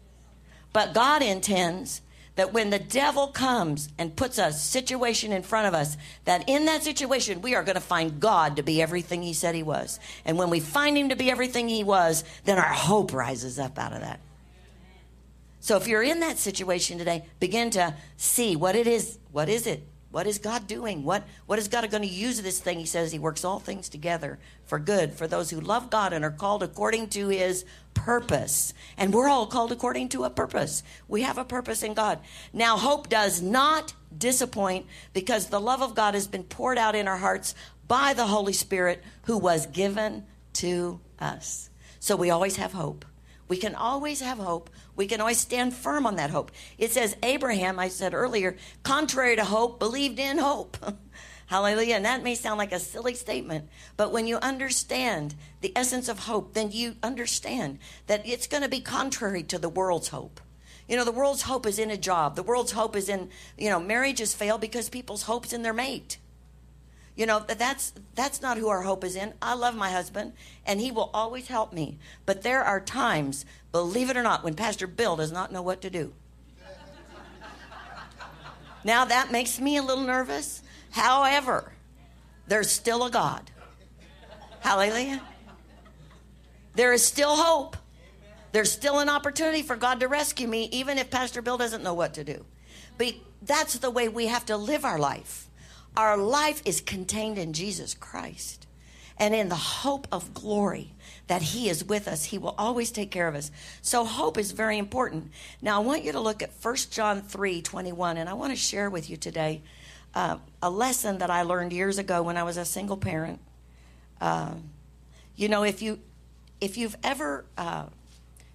But 0.73 0.93
God 0.93 1.23
intends 1.23 2.02
that 2.37 2.53
when 2.53 2.71
the 2.71 2.79
devil 2.79 3.29
comes 3.29 3.88
and 3.99 4.17
puts 4.17 4.38
a 4.38 4.53
situation 4.53 5.33
in 5.33 5.43
front 5.43 5.69
of 5.69 5.75
us, 5.75 5.97
that 6.25 6.49
in 6.49 6.64
that 6.67 6.83
situation 6.83 7.43
we 7.43 7.55
are 7.55 7.62
going 7.62 7.75
to 7.76 7.81
find 7.81 8.21
God 8.21 8.57
to 8.57 8.62
be 8.62 8.83
everything 8.83 9.23
he 9.23 9.33
said 9.33 9.55
he 9.55 9.62
was. 9.62 10.00
And 10.25 10.37
when 10.38 10.50
we 10.50 10.61
find 10.61 10.99
him 10.99 11.11
to 11.11 11.17
be 11.17 11.31
everything 11.31 11.69
he 11.69 11.85
was, 11.85 12.25
then 12.45 12.59
our 12.59 12.64
hope 12.64 13.12
rises 13.12 13.59
up 13.59 13.79
out 13.79 13.93
of 13.93 14.00
that. 14.00 14.21
So 15.61 15.76
if 15.76 15.88
you're 15.88 16.03
in 16.03 16.21
that 16.21 16.38
situation 16.38 16.99
today, 16.99 17.25
begin 17.41 17.71
to 17.71 17.95
see 18.17 18.57
what 18.57 18.77
it 18.77 18.87
is. 18.87 19.18
What 19.33 19.49
is 19.49 19.66
it? 19.66 19.83
What 20.14 20.29
is 20.29 20.38
God 20.38 20.68
doing? 20.68 21.03
What, 21.03 21.24
what 21.46 21.59
is 21.59 21.66
God 21.66 21.90
going 21.90 22.05
to 22.05 22.09
use 22.09 22.40
this 22.40 22.61
thing? 22.61 22.79
He 22.79 22.87
says 22.87 23.11
he 23.11 23.18
works 23.18 23.44
all 23.44 23.59
things 23.59 23.88
together 23.88 24.38
for 24.64 24.79
good 24.79 25.12
for 25.12 25.27
those 25.27 25.50
who 25.50 25.59
love 25.59 25.90
God 25.90 26.12
and 26.12 26.24
are 26.24 26.31
called 26.31 26.62
according 26.62 27.09
to 27.09 27.31
his 27.31 27.64
purpose. 27.94 28.74
And 28.96 29.12
we're 29.12 29.29
all 29.29 29.48
called 29.48 29.72
according 29.72 30.11
to 30.11 30.22
a 30.22 30.31
purpose. 30.31 30.85
We 31.09 31.22
have 31.22 31.37
a 31.37 31.44
purpose 31.44 31.83
in 31.83 31.94
God. 31.94 32.20
Now, 32.53 32.77
hope 32.77 33.09
does 33.09 33.42
not 33.42 33.92
disappoint 34.16 34.87
because 35.12 35.48
the 35.48 35.61
love 35.61 35.83
of 35.83 35.96
God 35.96 36.14
has 36.14 36.29
been 36.29 36.44
poured 36.44 36.79
out 36.79 36.94
in 36.94 37.09
our 37.09 37.18
hearts 37.18 37.57
by 37.88 38.14
the 38.14 38.27
Holy 38.27 38.53
Spirit 38.53 39.03
who 39.22 39.37
was 39.37 39.66
given 39.66 40.27
to 40.53 41.00
us. 41.18 41.70
So 41.98 42.14
we 42.14 42.31
always 42.31 42.55
have 42.55 42.72
hope. 42.72 43.05
We 43.55 43.61
can 43.61 43.77
always 43.77 44.21
have 44.21 44.38
hope. 44.38 44.69
We 44.97 45.07
can 45.07 45.21
always 45.21 45.38
stand 45.38 45.75
firm 45.75 46.09
on 46.09 46.17
that 46.17 46.31
hope. 46.31 46.51
It 46.77 46.90
says 46.90 47.17
Abraham, 47.23 47.79
I 47.79 47.87
said 47.87 48.12
earlier, 48.12 48.57
contrary 48.83 49.37
to 49.37 49.45
hope, 49.45 49.79
believed 49.79 50.19
in 50.19 50.38
hope. 50.38 50.77
Hallelujah. 51.47 51.95
And 51.95 52.05
that 52.05 52.25
may 52.25 52.35
sound 52.35 52.59
like 52.59 52.73
a 52.73 52.81
silly 52.81 53.14
statement, 53.14 53.69
but 53.97 54.11
when 54.11 54.27
you 54.27 54.38
understand 54.38 55.37
the 55.61 55.73
essence 55.77 56.09
of 56.09 56.19
hope, 56.19 56.55
then 56.55 56.73
you 56.73 56.97
understand 57.01 57.79
that 58.09 58.27
it's 58.27 58.49
going 58.49 58.64
to 58.64 58.69
be 58.69 58.81
contrary 58.81 59.45
to 59.45 59.59
the 59.61 59.69
world's 59.69 60.09
hope. 60.09 60.40
You 60.88 60.97
know, 60.97 61.05
the 61.05 61.12
world's 61.12 61.43
hope 61.43 61.64
is 61.64 61.79
in 61.79 61.93
a 61.93 61.97
job. 61.97 62.35
The 62.35 62.43
world's 62.43 62.73
hope 62.73 62.97
is 62.97 63.09
in, 63.09 63.31
you 63.57 63.71
know, 63.71 63.79
marriages 63.79 64.35
fail 64.35 64.59
because 64.59 64.88
people's 64.88 65.23
hope's 65.23 65.53
in 65.53 65.62
their 65.62 65.73
mate. 65.73 66.19
You 67.16 67.27
know, 67.27 67.40
that's 67.40 67.92
that's 68.14 68.42
not 68.42 68.59
who 68.59 68.68
our 68.68 68.83
hope 68.83 69.05
is 69.05 69.14
in. 69.14 69.35
I 69.40 69.55
love 69.55 69.77
my 69.77 69.90
husband 69.90 70.33
and 70.66 70.81
he 70.81 70.90
will 70.90 71.11
always 71.14 71.46
help 71.46 71.72
me. 71.72 71.98
But 72.27 72.42
there 72.42 72.62
are 72.62 72.81
times, 72.81 73.44
believe 73.70 74.11
it 74.11 74.16
or 74.16 74.22
not, 74.22 74.42
when 74.42 74.55
Pastor 74.55 74.88
Bill 74.88 75.16
does 75.16 75.31
not 75.31 75.53
know 75.53 75.62
what 75.62 75.81
to 75.83 75.90
do. 75.90 76.12
now 78.85 79.05
that 79.05 79.31
makes 79.31 79.61
me 79.61 79.77
a 79.77 79.83
little 79.83 80.05
nervous. 80.05 80.62
However, 80.90 81.72
there's 82.48 82.70
still 82.70 83.05
a 83.05 83.11
God. 83.11 83.50
Hallelujah. 84.61 85.22
There 86.74 86.92
is 86.92 87.05
still 87.05 87.37
hope. 87.37 87.77
There's 88.50 88.70
still 88.70 88.98
an 88.98 89.09
opportunity 89.09 89.62
for 89.62 89.77
God 89.77 90.00
to 90.00 90.09
rescue 90.09 90.48
me, 90.48 90.68
even 90.72 90.98
if 90.98 91.11
Pastor 91.11 91.42
Bill 91.42 91.59
doesn't 91.59 91.83
know 91.83 91.94
what 91.94 92.14
to 92.14 92.24
do. 92.24 92.44
But 92.98 93.14
that's 93.42 93.79
the 93.79 93.90
way 93.90 94.09
we 94.09 94.27
have 94.27 94.46
to 94.46 94.57
live 94.57 94.85
our 94.85 94.98
life. 94.98 95.48
Our 95.96 96.16
life 96.16 96.62
is 96.64 96.80
contained 96.80 97.38
in 97.38 97.52
Jesus 97.52 97.94
Christ 97.94 98.66
and 99.16 99.35
in 99.35 99.48
the 99.48 99.54
hope 99.54 100.09
of 100.11 100.35
glory 100.35 100.92
that 101.28 101.40
He 101.40 101.68
is 101.68 101.85
with 101.85 102.09
us. 102.09 102.24
He 102.24 102.38
will 102.38 102.54
always 102.59 102.90
take 102.90 103.11
care 103.11 103.28
of 103.28 103.35
us. 103.35 103.50
So, 103.80 104.04
hope 104.04 104.37
is 104.37 104.52
very 104.52 104.76
important. 104.76 105.30
Now, 105.62 105.80
I 105.80 105.85
want 105.85 106.02
you 106.02 106.12
to 106.12 106.20
look 106.20 106.42
at 106.42 106.50
1 106.61 106.76
John 106.90 107.22
3 107.22 107.62
21, 107.62 108.16
and 108.16 108.28
I 108.28 108.35
want 108.35 108.52
to 108.52 108.57
share 108.57 108.90
with 108.90 109.09
you 109.09 109.16
today 109.16 109.62
uh, 110.14 110.38
a 110.62 110.70
lesson 110.70 111.18
that 111.18 111.30
I 111.30 111.42
learned 111.42 111.72
years 111.72 111.98
ago 111.98 112.22
when 112.22 112.37
I 112.37 112.42
was 112.42 112.57
a 112.57 112.64
single 112.64 112.96
parent. 112.96 113.40
Uh, 114.20 114.54
you 115.37 115.48
know, 115.48 115.62
if 115.62 115.80
you 115.83 116.00
if 116.61 116.76
you've 116.76 116.96
ever 117.02 117.44
uh, 117.57 117.87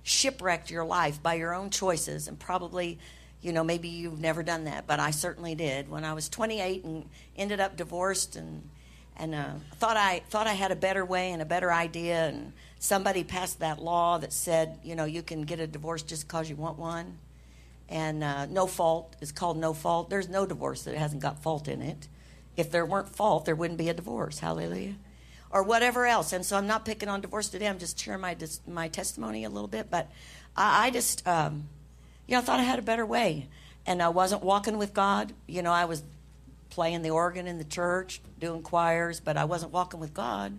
shipwrecked 0.03 0.71
your 0.71 0.83
life 0.83 1.21
by 1.21 1.35
your 1.35 1.53
own 1.53 1.69
choices, 1.69 2.27
and 2.27 2.37
probably 2.37 2.99
you 3.41 3.53
know, 3.53 3.63
maybe 3.63 3.87
you've 3.87 4.19
never 4.19 4.43
done 4.43 4.65
that, 4.65 4.85
but 4.85 4.99
I 4.99 5.11
certainly 5.11 5.55
did. 5.55 5.89
When 5.89 6.03
I 6.03 6.13
was 6.13 6.27
28 6.27 6.83
and 6.83 7.09
ended 7.37 7.59
up 7.59 7.77
divorced 7.77 8.35
and 8.35 8.69
and 9.15 9.35
uh, 9.35 9.49
thought 9.75 9.97
I 9.97 10.21
thought 10.29 10.47
I 10.47 10.53
had 10.53 10.71
a 10.71 10.75
better 10.75 11.03
way 11.03 11.31
and 11.31 11.41
a 11.41 11.45
better 11.45 11.71
idea, 11.71 12.27
and 12.27 12.53
somebody 12.79 13.23
passed 13.23 13.59
that 13.59 13.79
law 13.79 14.17
that 14.17 14.31
said, 14.31 14.79
you 14.81 14.95
know, 14.95 15.03
you 15.03 15.21
can 15.21 15.41
get 15.43 15.59
a 15.59 15.67
divorce 15.67 16.03
just 16.03 16.25
because 16.27 16.49
you 16.49 16.55
want 16.55 16.79
one, 16.79 17.17
and 17.89 18.23
uh, 18.23 18.45
no 18.45 18.65
fault 18.65 19.17
is 19.19 19.33
called 19.33 19.57
no 19.57 19.73
fault. 19.73 20.09
There's 20.09 20.29
no 20.29 20.45
divorce 20.45 20.83
that 20.83 20.95
hasn't 20.95 21.21
got 21.21 21.43
fault 21.43 21.67
in 21.67 21.81
it. 21.81 22.07
If 22.55 22.71
there 22.71 22.85
weren't 22.85 23.09
fault, 23.09 23.45
there 23.45 23.55
wouldn't 23.55 23.77
be 23.77 23.89
a 23.89 23.93
divorce. 23.93 24.39
Hallelujah. 24.39 24.95
Or 25.51 25.63
whatever 25.63 26.05
else. 26.05 26.31
And 26.31 26.45
so 26.45 26.55
I'm 26.55 26.67
not 26.67 26.85
picking 26.85 27.09
on 27.09 27.21
divorce 27.21 27.49
today. 27.49 27.67
I'm 27.67 27.79
just 27.79 27.99
sharing 27.99 28.21
my 28.21 28.37
my 28.67 28.87
testimony 28.87 29.43
a 29.43 29.49
little 29.49 29.67
bit, 29.67 29.89
but 29.89 30.09
I, 30.55 30.87
I 30.87 30.91
just. 30.91 31.27
Um, 31.27 31.67
you 32.29 32.35
know, 32.35 32.41
I 32.41 32.45
thought 32.45 32.59
I 32.59 32.63
had 32.63 32.77
a 32.77 32.83
better 32.83 33.07
way. 33.07 33.47
And 33.87 34.03
I 34.03 34.09
wasn't 34.09 34.43
walking 34.43 34.77
with 34.77 34.93
God. 34.93 35.33
You 35.47 35.63
know, 35.63 35.71
I 35.71 35.85
was 35.85 36.03
playing 36.69 37.01
the 37.01 37.09
organ 37.09 37.47
in 37.47 37.57
the 37.57 37.63
church, 37.63 38.21
doing 38.39 38.61
choirs, 38.61 39.19
but 39.19 39.35
I 39.35 39.45
wasn't 39.45 39.71
walking 39.71 39.99
with 39.99 40.13
God. 40.13 40.55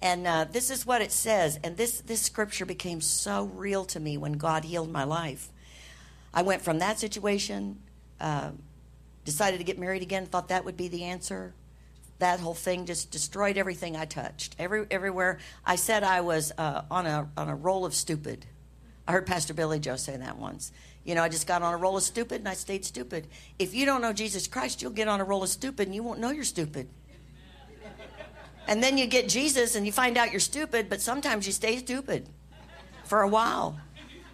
And 0.00 0.26
uh, 0.26 0.46
this 0.50 0.68
is 0.70 0.84
what 0.84 1.00
it 1.00 1.12
says. 1.12 1.60
And 1.62 1.76
this, 1.76 2.00
this 2.00 2.20
scripture 2.20 2.66
became 2.66 3.00
so 3.00 3.44
real 3.54 3.84
to 3.84 4.00
me 4.00 4.16
when 4.16 4.32
God 4.32 4.64
healed 4.64 4.90
my 4.90 5.04
life. 5.04 5.50
I 6.34 6.42
went 6.42 6.62
from 6.62 6.80
that 6.80 6.98
situation, 6.98 7.78
uh, 8.20 8.50
decided 9.24 9.58
to 9.58 9.64
get 9.64 9.78
married 9.78 10.02
again, 10.02 10.26
thought 10.26 10.48
that 10.48 10.64
would 10.64 10.76
be 10.76 10.88
the 10.88 11.04
answer. 11.04 11.54
that 12.18 12.40
whole 12.40 12.54
thing 12.54 12.86
just 12.86 13.10
destroyed 13.10 13.58
everything 13.58 13.96
I 13.96 14.04
touched. 14.04 14.54
Every 14.58 14.86
everywhere 14.90 15.38
I 15.66 15.76
said 15.76 16.04
I 16.04 16.20
was 16.20 16.52
uh, 16.56 16.82
on 16.90 17.06
a 17.06 17.28
on 17.36 17.48
a 17.48 17.54
roll 17.54 17.84
of 17.84 17.94
stupid. 17.94 18.46
I 19.06 19.12
heard 19.12 19.26
Pastor 19.26 19.54
Billy 19.54 19.78
Joe 19.78 19.96
say 19.96 20.16
that 20.16 20.38
once. 20.38 20.72
You 21.04 21.14
know, 21.14 21.22
I 21.22 21.28
just 21.28 21.46
got 21.46 21.62
on 21.62 21.74
a 21.74 21.76
roll 21.76 21.96
of 21.96 22.02
stupid 22.02 22.40
and 22.40 22.48
I 22.48 22.54
stayed 22.54 22.84
stupid. 22.84 23.26
If 23.58 23.74
you 23.74 23.84
don't 23.84 24.00
know 24.00 24.12
Jesus 24.12 24.46
Christ, 24.46 24.80
you'll 24.80 24.92
get 24.92 25.08
on 25.08 25.20
a 25.20 25.24
roll 25.24 25.42
of 25.42 25.48
stupid 25.48 25.88
and 25.88 25.94
you 25.94 26.02
won't 26.02 26.20
know 26.20 26.30
you're 26.30 26.44
stupid. 26.44 26.88
And 28.68 28.82
then 28.82 28.96
you 28.96 29.06
get 29.06 29.28
Jesus 29.28 29.74
and 29.74 29.84
you 29.84 29.92
find 29.92 30.16
out 30.16 30.30
you're 30.30 30.40
stupid, 30.40 30.88
but 30.88 31.00
sometimes 31.00 31.46
you 31.46 31.52
stay 31.52 31.78
stupid 31.78 32.28
for 33.04 33.22
a 33.22 33.28
while. 33.28 33.78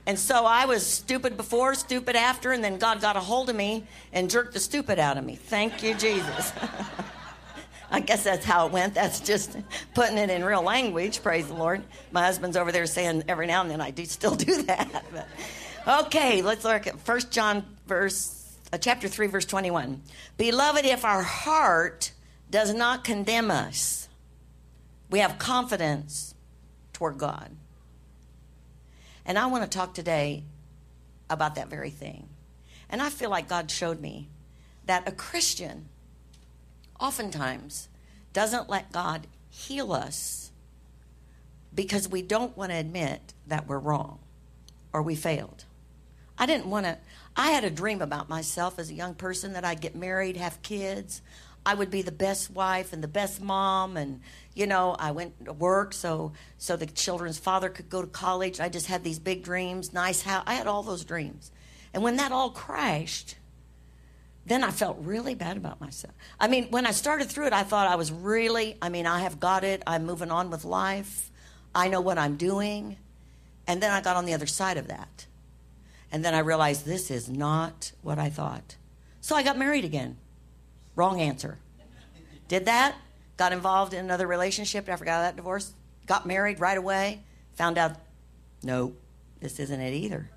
And 0.06 0.18
so 0.18 0.44
I 0.44 0.66
was 0.66 0.86
stupid 0.86 1.36
before, 1.36 1.74
stupid 1.74 2.16
after, 2.16 2.52
and 2.52 2.62
then 2.62 2.78
God 2.78 3.00
got 3.00 3.16
a 3.16 3.20
hold 3.20 3.50
of 3.50 3.56
me 3.56 3.84
and 4.12 4.30
jerked 4.30 4.54
the 4.54 4.60
stupid 4.60 4.98
out 4.98 5.16
of 5.18 5.24
me. 5.24 5.36
Thank 5.36 5.82
you, 5.82 5.94
Jesus. 5.94 6.52
I 7.90 8.00
guess 8.00 8.24
that's 8.24 8.44
how 8.44 8.66
it 8.66 8.72
went. 8.72 8.94
That's 8.94 9.20
just 9.20 9.56
putting 9.94 10.18
it 10.18 10.28
in 10.30 10.44
real 10.44 10.62
language. 10.62 11.22
Praise 11.22 11.46
the 11.46 11.54
Lord. 11.54 11.82
My 12.12 12.24
husband's 12.24 12.56
over 12.56 12.70
there 12.70 12.86
saying 12.86 13.24
every 13.28 13.46
now 13.46 13.62
and 13.62 13.70
then 13.70 13.80
I 13.80 13.90
do 13.90 14.04
still 14.04 14.34
do 14.34 14.62
that. 14.64 15.04
But, 15.84 16.06
okay, 16.06 16.42
let's 16.42 16.64
look 16.64 16.86
at 16.86 16.98
First 17.00 17.30
John 17.30 17.64
verse 17.86 18.56
uh, 18.72 18.78
chapter 18.78 19.08
3 19.08 19.28
verse 19.28 19.46
21. 19.46 20.02
Beloved, 20.36 20.84
if 20.84 21.04
our 21.04 21.22
heart 21.22 22.12
does 22.50 22.74
not 22.74 23.04
condemn 23.04 23.50
us, 23.50 24.08
we 25.08 25.20
have 25.20 25.38
confidence 25.38 26.34
toward 26.92 27.16
God. 27.16 27.50
And 29.24 29.38
I 29.38 29.46
want 29.46 29.64
to 29.64 29.78
talk 29.78 29.94
today 29.94 30.44
about 31.30 31.54
that 31.54 31.68
very 31.68 31.90
thing. 31.90 32.28
And 32.90 33.00
I 33.00 33.10
feel 33.10 33.30
like 33.30 33.48
God 33.48 33.70
showed 33.70 34.00
me 34.00 34.28
that 34.86 35.08
a 35.08 35.12
Christian 35.12 35.88
oftentimes 37.00 37.88
doesn't 38.32 38.68
let 38.68 38.92
God 38.92 39.26
heal 39.50 39.92
us 39.92 40.50
because 41.74 42.08
we 42.08 42.22
don't 42.22 42.56
want 42.56 42.72
to 42.72 42.76
admit 42.76 43.34
that 43.46 43.66
we're 43.66 43.78
wrong 43.78 44.18
or 44.92 45.02
we 45.02 45.14
failed. 45.14 45.64
I 46.36 46.46
didn't 46.46 46.66
want 46.66 46.86
to, 46.86 46.98
I 47.36 47.50
had 47.50 47.64
a 47.64 47.70
dream 47.70 48.00
about 48.00 48.28
myself 48.28 48.78
as 48.78 48.90
a 48.90 48.94
young 48.94 49.14
person 49.14 49.52
that 49.52 49.64
I'd 49.64 49.80
get 49.80 49.94
married, 49.94 50.36
have 50.36 50.62
kids. 50.62 51.22
I 51.66 51.74
would 51.74 51.90
be 51.90 52.02
the 52.02 52.12
best 52.12 52.50
wife 52.50 52.92
and 52.92 53.02
the 53.02 53.08
best 53.08 53.42
mom 53.42 53.96
and 53.96 54.22
you 54.54 54.66
know 54.66 54.96
I 54.98 55.10
went 55.10 55.44
to 55.44 55.52
work 55.52 55.92
so 55.92 56.32
so 56.56 56.76
the 56.76 56.86
children's 56.86 57.38
father 57.38 57.68
could 57.68 57.90
go 57.90 58.00
to 58.00 58.08
college 58.08 58.58
I 58.58 58.70
just 58.70 58.86
had 58.86 59.04
these 59.04 59.18
big 59.18 59.42
dreams 59.42 59.92
nice 59.92 60.22
house 60.22 60.44
I 60.46 60.54
had 60.54 60.66
all 60.66 60.82
those 60.82 61.04
dreams 61.04 61.50
and 61.92 62.02
when 62.02 62.16
that 62.16 62.32
all 62.32 62.50
crashed 62.50 63.36
then 64.48 64.64
I 64.64 64.70
felt 64.70 64.98
really 65.00 65.34
bad 65.34 65.56
about 65.56 65.80
myself. 65.80 66.14
I 66.40 66.48
mean, 66.48 66.68
when 66.70 66.86
I 66.86 66.92
started 66.92 67.28
through 67.28 67.46
it, 67.46 67.52
I 67.52 67.62
thought 67.62 67.86
I 67.86 67.96
was 67.96 68.10
really, 68.10 68.76
I 68.80 68.88
mean, 68.88 69.06
I 69.06 69.20
have 69.20 69.38
got 69.38 69.64
it. 69.64 69.82
I'm 69.86 70.06
moving 70.06 70.30
on 70.30 70.50
with 70.50 70.64
life. 70.64 71.30
I 71.74 71.88
know 71.88 72.00
what 72.00 72.18
I'm 72.18 72.36
doing. 72.36 72.96
And 73.66 73.82
then 73.82 73.90
I 73.90 74.00
got 74.00 74.16
on 74.16 74.24
the 74.24 74.34
other 74.34 74.46
side 74.46 74.78
of 74.78 74.88
that. 74.88 75.26
And 76.10 76.24
then 76.24 76.34
I 76.34 76.38
realized 76.38 76.86
this 76.86 77.10
is 77.10 77.28
not 77.28 77.92
what 78.02 78.18
I 78.18 78.30
thought. 78.30 78.76
So 79.20 79.36
I 79.36 79.42
got 79.42 79.58
married 79.58 79.84
again. 79.84 80.16
Wrong 80.96 81.20
answer. 81.20 81.58
Did 82.48 82.64
that. 82.64 82.96
Got 83.36 83.52
involved 83.52 83.92
in 83.92 84.04
another 84.04 84.26
relationship 84.26 84.88
after 84.88 85.04
I 85.04 85.06
got 85.06 85.20
that 85.20 85.36
divorce. 85.36 85.72
Got 86.06 86.26
married 86.26 86.60
right 86.60 86.78
away. 86.78 87.22
Found 87.56 87.76
out, 87.76 87.96
no, 88.62 88.94
this 89.40 89.60
isn't 89.60 89.80
it 89.80 89.92
either. 89.92 90.30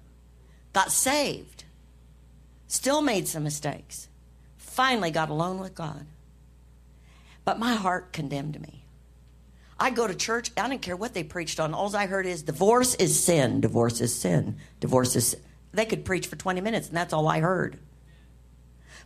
Got 0.73 0.91
saved 0.91 1.60
Still 2.71 3.01
made 3.01 3.27
some 3.27 3.43
mistakes. 3.43 4.07
Finally 4.55 5.11
got 5.11 5.29
alone 5.29 5.59
with 5.59 5.75
God. 5.75 6.05
But 7.43 7.59
my 7.59 7.73
heart 7.73 8.13
condemned 8.13 8.61
me. 8.61 8.85
I 9.77 9.89
go 9.89 10.07
to 10.07 10.15
church, 10.15 10.51
I 10.55 10.69
didn't 10.69 10.81
care 10.81 10.95
what 10.95 11.13
they 11.13 11.25
preached 11.25 11.59
on. 11.59 11.73
All 11.73 11.93
I 11.93 12.05
heard 12.05 12.25
is 12.25 12.43
divorce 12.43 12.95
is 12.95 13.21
sin, 13.21 13.59
divorce 13.59 13.99
is 13.99 14.15
sin, 14.15 14.55
divorce 14.79 15.17
is 15.17 15.27
sin. 15.27 15.41
They 15.73 15.83
could 15.83 16.05
preach 16.05 16.27
for 16.27 16.37
20 16.37 16.61
minutes, 16.61 16.87
and 16.87 16.95
that's 16.95 17.11
all 17.11 17.27
I 17.27 17.41
heard. 17.41 17.77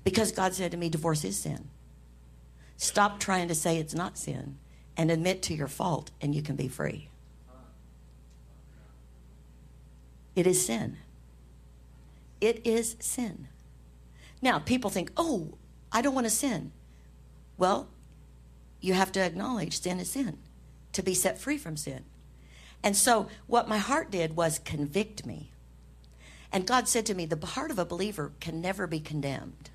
Because 0.03 0.31
God 0.31 0.53
said 0.53 0.69
to 0.69 0.77
me, 0.77 0.87
divorce 0.89 1.23
is 1.25 1.35
sin. 1.35 1.67
Stop 2.77 3.19
trying 3.19 3.47
to 3.47 3.55
say 3.55 3.79
it's 3.79 3.95
not 3.95 4.15
sin 4.15 4.59
and 4.95 5.09
admit 5.09 5.41
to 5.41 5.55
your 5.55 5.67
fault, 5.67 6.11
and 6.21 6.35
you 6.35 6.43
can 6.43 6.55
be 6.55 6.67
free. 6.67 7.09
It 10.35 10.45
is 10.45 10.63
sin. 10.63 10.97
It 12.39 12.61
is 12.63 12.95
sin. 12.99 13.47
Now, 14.41 14.59
people 14.59 14.89
think, 14.89 15.11
oh, 15.17 15.57
I 15.91 16.01
don't 16.01 16.15
want 16.15 16.25
to 16.25 16.31
sin. 16.31 16.71
Well, 17.57 17.87
you 18.81 18.93
have 18.93 19.11
to 19.13 19.21
acknowledge 19.21 19.81
sin 19.81 19.99
is 19.99 20.11
sin 20.11 20.37
to 20.93 21.01
be 21.01 21.13
set 21.13 21.37
free 21.37 21.57
from 21.57 21.77
sin. 21.77 22.03
And 22.83 22.95
so, 22.95 23.27
what 23.47 23.67
my 23.67 23.77
heart 23.77 24.11
did 24.11 24.35
was 24.35 24.59
convict 24.59 25.25
me. 25.25 25.51
And 26.51 26.67
God 26.67 26.87
said 26.87 27.05
to 27.07 27.13
me, 27.13 27.25
the 27.25 27.45
heart 27.45 27.71
of 27.71 27.79
a 27.79 27.85
believer 27.85 28.31
can 28.39 28.61
never 28.61 28.87
be 28.87 28.99
condemned. 28.99 29.71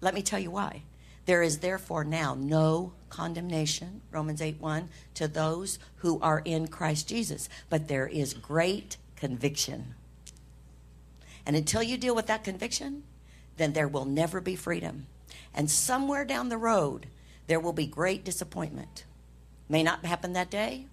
Let 0.00 0.14
me 0.14 0.22
tell 0.22 0.38
you 0.38 0.50
why. 0.50 0.82
There 1.26 1.42
is 1.42 1.58
therefore 1.58 2.04
now 2.04 2.34
no 2.34 2.92
condemnation, 3.10 4.00
Romans 4.10 4.40
8 4.40 4.60
1, 4.60 4.88
to 5.14 5.28
those 5.28 5.78
who 5.96 6.20
are 6.20 6.40
in 6.44 6.68
Christ 6.68 7.08
Jesus, 7.08 7.48
but 7.68 7.88
there 7.88 8.06
is 8.06 8.32
great 8.32 8.96
conviction. 9.16 9.94
And 11.44 11.56
until 11.56 11.82
you 11.82 11.98
deal 11.98 12.14
with 12.14 12.26
that 12.28 12.44
conviction, 12.44 13.02
then 13.60 13.74
there 13.74 13.88
will 13.88 14.06
never 14.06 14.40
be 14.40 14.56
freedom. 14.56 15.06
And 15.54 15.70
somewhere 15.70 16.24
down 16.24 16.48
the 16.48 16.56
road, 16.56 17.06
there 17.46 17.60
will 17.60 17.72
be 17.72 17.86
great 17.86 18.24
disappointment. 18.24 19.04
May 19.68 19.82
not 19.82 20.04
happen 20.04 20.32
that 20.32 20.50
day, 20.50 20.86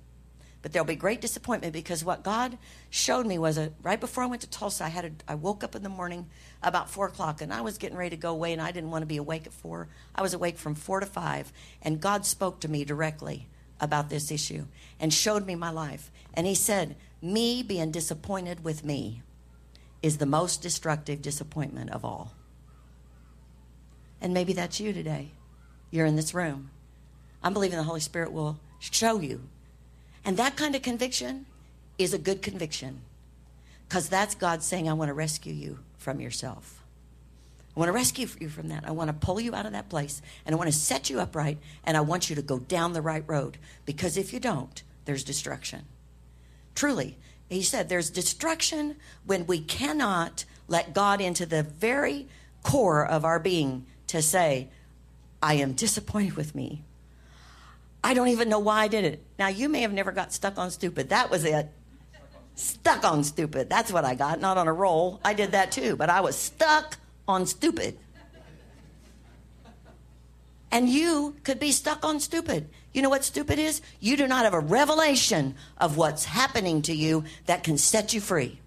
but 0.61 0.73
there'll 0.73 0.85
be 0.85 0.95
great 0.95 1.21
disappointment 1.21 1.71
because 1.71 2.03
what 2.03 2.23
God 2.23 2.57
showed 2.89 3.25
me 3.25 3.37
was 3.37 3.57
a, 3.57 3.71
right 3.81 3.99
before 3.99 4.23
I 4.23 4.27
went 4.27 4.41
to 4.41 4.49
Tulsa, 4.49 4.83
I 4.83 4.89
had 4.89 5.05
a, 5.05 5.11
I 5.31 5.35
woke 5.35 5.63
up 5.63 5.75
in 5.75 5.83
the 5.83 5.89
morning 5.89 6.27
about 6.61 6.89
four 6.89 7.07
o'clock 7.07 7.41
and 7.41 7.53
I 7.53 7.61
was 7.61 7.77
getting 7.77 7.97
ready 7.97 8.09
to 8.11 8.21
go 8.21 8.31
away 8.31 8.51
and 8.51 8.61
I 8.61 8.71
didn't 8.71 8.91
want 8.91 9.03
to 9.03 9.07
be 9.07 9.17
awake 9.17 9.47
at 9.47 9.53
four. 9.53 9.87
I 10.13 10.21
was 10.21 10.33
awake 10.33 10.57
from 10.57 10.75
four 10.75 10.99
to 10.99 11.05
five 11.05 11.53
and 11.81 12.01
God 12.01 12.25
spoke 12.25 12.59
to 12.61 12.67
me 12.67 12.83
directly 12.83 13.47
about 13.79 14.09
this 14.09 14.29
issue 14.29 14.65
and 14.99 15.13
showed 15.13 15.45
me 15.45 15.55
my 15.55 15.69
life. 15.69 16.11
And 16.33 16.45
He 16.45 16.55
said, 16.55 16.95
Me 17.21 17.63
being 17.63 17.91
disappointed 17.91 18.63
with 18.63 18.83
me 18.83 19.21
is 20.01 20.17
the 20.17 20.25
most 20.25 20.61
destructive 20.61 21.21
disappointment 21.21 21.91
of 21.91 22.03
all. 22.03 22.33
And 24.21 24.33
maybe 24.33 24.53
that's 24.53 24.79
you 24.79 24.93
today. 24.93 25.31
You're 25.91 26.05
in 26.05 26.15
this 26.15 26.33
room. 26.33 26.69
I'm 27.43 27.53
believing 27.53 27.77
the 27.77 27.83
Holy 27.83 27.99
Spirit 27.99 28.31
will 28.31 28.59
show 28.79 29.19
you. 29.19 29.41
And 30.25 30.37
that 30.37 30.55
kind 30.57 30.75
of 30.75 30.81
conviction 30.81 31.45
is 31.97 32.13
a 32.13 32.17
good 32.17 32.41
conviction 32.41 33.01
because 33.87 34.09
that's 34.09 34.35
God 34.35 34.61
saying, 34.61 34.89
I 34.89 34.93
want 34.93 35.09
to 35.09 35.13
rescue 35.13 35.53
you 35.53 35.79
from 35.97 36.19
yourself. 36.19 36.83
I 37.75 37.79
want 37.79 37.89
to 37.89 37.93
rescue 37.93 38.27
you 38.39 38.49
from 38.49 38.69
that. 38.69 38.85
I 38.87 38.91
want 38.91 39.09
to 39.09 39.13
pull 39.13 39.39
you 39.39 39.53
out 39.53 39.65
of 39.65 39.71
that 39.71 39.89
place 39.89 40.21
and 40.45 40.53
I 40.53 40.57
want 40.57 40.71
to 40.71 40.75
set 40.75 41.09
you 41.09 41.19
upright 41.19 41.59
and 41.83 41.95
I 41.95 42.01
want 42.01 42.29
you 42.29 42.35
to 42.35 42.41
go 42.41 42.59
down 42.59 42.93
the 42.93 43.01
right 43.01 43.23
road 43.27 43.57
because 43.85 44.17
if 44.17 44.33
you 44.33 44.39
don't, 44.39 44.81
there's 45.05 45.23
destruction. 45.23 45.85
Truly, 46.75 47.17
he 47.49 47.61
said 47.61 47.87
there's 47.87 48.09
destruction 48.09 48.97
when 49.25 49.45
we 49.45 49.59
cannot 49.59 50.45
let 50.67 50.93
God 50.93 51.21
into 51.21 51.45
the 51.45 51.63
very 51.63 52.27
core 52.63 53.05
of 53.05 53.23
our 53.23 53.39
being 53.39 53.85
to 54.07 54.21
say, 54.21 54.69
I 55.41 55.55
am 55.55 55.73
disappointed 55.73 56.35
with 56.35 56.55
me. 56.55 56.83
I 58.03 58.13
don't 58.13 58.29
even 58.29 58.49
know 58.49 58.59
why 58.59 58.81
I 58.81 58.87
did 58.87 59.05
it. 59.05 59.23
Now, 59.37 59.47
you 59.47 59.69
may 59.69 59.81
have 59.81 59.93
never 59.93 60.11
got 60.11 60.33
stuck 60.33 60.57
on 60.57 60.71
stupid. 60.71 61.09
That 61.09 61.29
was 61.29 61.43
it. 61.43 61.69
Stuck 62.55 63.03
on 63.03 63.23
stupid. 63.23 63.69
That's 63.69 63.91
what 63.91 64.05
I 64.05 64.15
got, 64.15 64.39
not 64.39 64.57
on 64.57 64.67
a 64.67 64.73
roll. 64.73 65.19
I 65.23 65.33
did 65.33 65.51
that 65.51 65.71
too, 65.71 65.95
but 65.95 66.09
I 66.09 66.21
was 66.21 66.35
stuck 66.35 66.97
on 67.27 67.45
stupid. 67.45 67.97
And 70.71 70.89
you 70.89 71.35
could 71.43 71.59
be 71.59 71.71
stuck 71.71 72.03
on 72.03 72.19
stupid. 72.19 72.69
You 72.93 73.01
know 73.01 73.09
what 73.09 73.23
stupid 73.23 73.59
is? 73.59 73.81
You 73.99 74.17
do 74.17 74.27
not 74.27 74.43
have 74.43 74.53
a 74.53 74.59
revelation 74.59 75.55
of 75.77 75.97
what's 75.97 76.25
happening 76.25 76.81
to 76.83 76.93
you 76.93 77.25
that 77.45 77.63
can 77.63 77.77
set 77.77 78.13
you 78.13 78.21
free. 78.21 78.59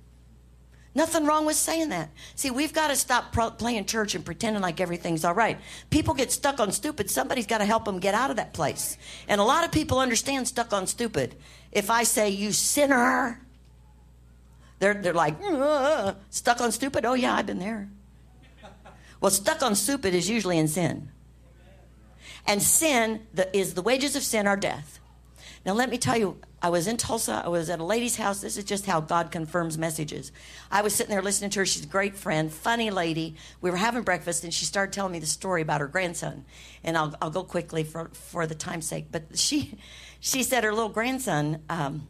Nothing 0.95 1.25
wrong 1.25 1.47
with 1.47 1.55
saying 1.55 1.91
that. 1.91 2.11
See, 2.35 2.51
we've 2.51 2.73
got 2.73 2.89
to 2.89 2.97
stop 2.97 3.33
pro- 3.33 3.51
playing 3.51 3.85
church 3.85 4.17
and 4.17 4.25
pretending 4.25 4.61
like 4.61 4.81
everything's 4.81 5.25
all 5.25 5.35
right. 5.35 5.59
People 5.89 6.15
get 6.15 6.33
stuck 6.33 6.59
on 6.59 6.73
stupid. 6.73 7.09
Somebody's 7.09 7.47
got 7.47 7.59
to 7.59 7.65
help 7.65 7.85
them 7.85 8.01
get 8.01 8.13
out 8.13 8.31
of 8.31 8.37
that 8.37 8.53
place. 8.53 8.99
And 9.29 9.41
a 9.41 9.45
lot 9.45 9.65
of 9.65 9.71
people 9.71 10.01
understand 10.01 10.49
stuck 10.49 10.73
on 10.73 10.89
stupid. 10.89 11.37
If 11.71 11.91
I 11.91 12.03
say, 12.03 12.31
you 12.31 12.51
sinner, 12.51 13.41
they're, 14.81 14.95
they're 14.95 15.15
like, 15.15 15.37
uh, 15.41 16.15
stuck 16.31 16.61
on 16.61 16.73
stupid? 16.73 17.05
Oh, 17.05 17.15
yeah, 17.15 17.35
I've 17.35 17.47
been 17.47 17.61
there. 17.61 17.89
Well, 19.21 19.31
stuck 19.31 19.63
on 19.63 19.77
stupid 19.77 20.13
is 20.13 20.29
usually 20.29 20.59
in 20.59 20.67
sin. 20.67 21.11
And 22.47 22.61
sin 22.61 23.27
the, 23.33 23.55
is 23.57 23.75
the 23.75 23.83
wages 23.83 24.17
of 24.17 24.23
sin 24.23 24.49
are 24.49 24.57
death. 24.57 24.99
Now, 25.65 25.75
let 25.75 25.89
me 25.89 25.99
tell 25.99 26.17
you 26.17 26.39
I 26.63 26.69
was 26.69 26.87
in 26.87 26.97
Tulsa. 26.99 27.43
I 27.45 27.49
was 27.49 27.71
at 27.71 27.81
a 27.81 27.85
lady's 27.85 28.17
house. 28.17 28.41
This 28.41 28.57
is 28.57 28.65
just 28.65 28.85
how 28.85 29.01
God 29.01 29.31
confirms 29.31 29.79
messages. 29.79 30.31
I 30.71 30.83
was 30.83 30.95
sitting 30.95 31.11
there 31.11 31.23
listening 31.23 31.51
to 31.51 31.61
her. 31.61 31.67
She's 31.67 31.85
a 31.85 31.89
great 31.89 32.17
friend, 32.17 32.53
funny 32.53 32.91
lady. 32.91 33.37
We 33.61 33.71
were 33.71 33.79
having 33.79 34.03
breakfast, 34.03 34.45
and 34.45 34.53
she 34.53 34.67
started 34.67 34.93
telling 34.93 35.13
me 35.13 35.21
the 35.21 35.27
story 35.27 35.63
about 35.63 35.81
her 35.81 35.89
grandson. 35.89 36.45
And 36.85 36.99
I'll, 36.99 37.15
I'll 37.23 37.31
go 37.31 37.45
quickly 37.45 37.83
for, 37.83 38.11
for 38.13 38.47
the 38.47 38.55
time's 38.55 38.87
sake. 38.87 39.07
But 39.11 39.39
she, 39.39 39.79
she 40.21 40.43
said 40.43 40.65
her 40.65 40.73
little 40.73 40.91
grandson 40.91 41.63
um, 41.71 42.09